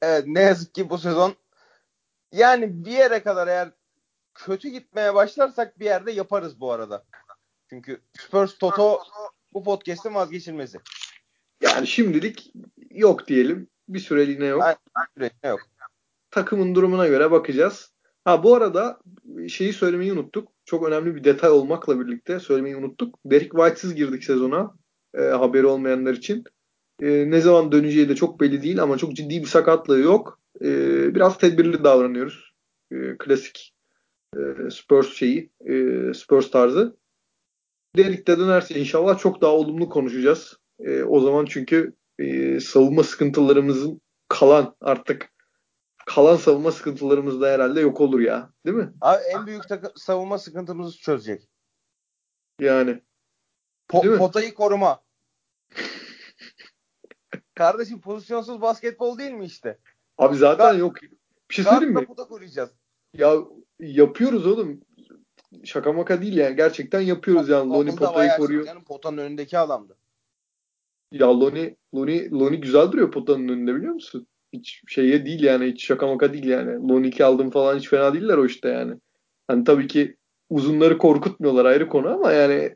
[0.02, 1.36] Evet ne yazık ki bu sezon
[2.32, 3.70] yani bir yere kadar eğer
[4.34, 7.04] kötü gitmeye başlarsak bir yerde yaparız bu arada.
[7.70, 9.02] Çünkü Spurs Toto
[9.52, 10.78] bu podcast'in vazgeçilmezi.
[11.60, 12.52] Yani şimdilik
[12.90, 13.68] yok diyelim.
[13.88, 14.62] Bir süreliğine yok.
[14.62, 15.69] Yani, bir süreliğine yok.
[16.30, 17.92] Takımın durumuna göre bakacağız.
[18.24, 19.00] Ha bu arada
[19.48, 20.48] şeyi söylemeyi unuttuk.
[20.64, 23.18] Çok önemli bir detay olmakla birlikte söylemeyi unuttuk.
[23.24, 24.74] Derek White'sız girdik sezona.
[25.14, 26.44] E, haberi olmayanlar için.
[27.02, 30.40] E, ne zaman döneceği de çok belli değil ama çok ciddi bir sakatlığı yok.
[30.60, 30.68] E,
[31.14, 32.52] biraz tedbirli davranıyoruz.
[32.92, 33.74] E, klasik
[34.36, 35.74] e, Spurs şeyi, e,
[36.14, 36.96] Spurs tarzı.
[37.96, 40.56] Derek de dönerse inşallah çok daha olumlu konuşacağız.
[40.80, 45.30] E, o zaman çünkü e, savunma sıkıntılarımızın kalan artık
[46.14, 48.50] kalan savunma sıkıntılarımız da herhalde yok olur ya.
[48.66, 48.92] Değil mi?
[49.00, 51.48] Abi en büyük takı- savunma sıkıntımızı çözecek.
[52.60, 53.02] Yani.
[53.88, 55.02] Po- potayı koruma.
[57.54, 59.78] Kardeşim pozisyonsuz basketbol değil mi işte?
[60.18, 61.02] Abi zaten yok.
[61.50, 62.06] Bir şey söyleyeyim mi?
[62.06, 62.70] Pota koruyacağız.
[63.14, 63.34] Ya
[63.80, 64.80] yapıyoruz oğlum.
[65.64, 66.56] Şaka maka değil yani.
[66.56, 67.70] Gerçekten yapıyoruz yani.
[67.70, 68.66] Loni potayı koruyor.
[68.66, 69.96] Canım, potanın önündeki adamdı.
[71.12, 74.26] Ya Loni, Loni, Loni güzel duruyor potanın önünde biliyor musun?
[74.52, 75.66] Hiç şeye değil yani.
[75.66, 76.88] Hiç şaka maka değil yani.
[76.88, 78.94] Loni 2 aldım falan hiç fena değiller o işte yani.
[79.48, 80.16] Hani tabii ki
[80.50, 82.74] uzunları korkutmuyorlar ayrı konu ama yani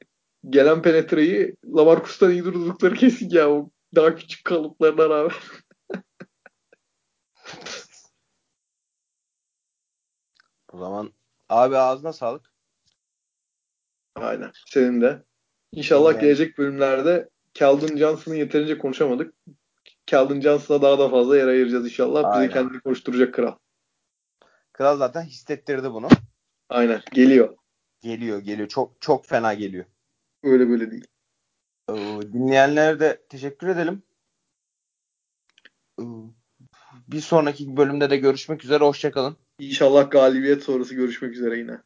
[0.51, 5.33] gelen penetreyi Lamarcus'tan iyi durdukları kesin ya o daha küçük kalıplarına rağmen.
[10.73, 11.13] O zaman
[11.49, 12.53] abi ağzına sağlık.
[14.15, 14.51] Aynen.
[14.67, 15.23] Senin de.
[15.73, 16.21] İnşallah Yani.
[16.21, 19.35] gelecek bölümlerde Calvin Johnson'ı yeterince konuşamadık.
[20.15, 22.25] Calvin Johnson'a daha da fazla yer ayıracağız inşallah.
[22.25, 22.49] Aynen.
[22.49, 23.55] Bize kendini konuşturacak kral.
[24.73, 26.09] Kral zaten hissettirdi bunu.
[26.69, 27.03] Aynen.
[27.13, 27.57] Geliyor.
[28.01, 28.69] Geliyor geliyor.
[28.69, 29.85] Çok çok fena geliyor.
[30.43, 31.07] Öyle böyle değil.
[32.33, 34.03] Dinleyenlere de teşekkür edelim.
[37.09, 38.85] Bir sonraki bölümde de görüşmek üzere.
[38.85, 39.37] Hoşçakalın.
[39.59, 41.81] İnşallah galibiyet sonrası görüşmek üzere yine.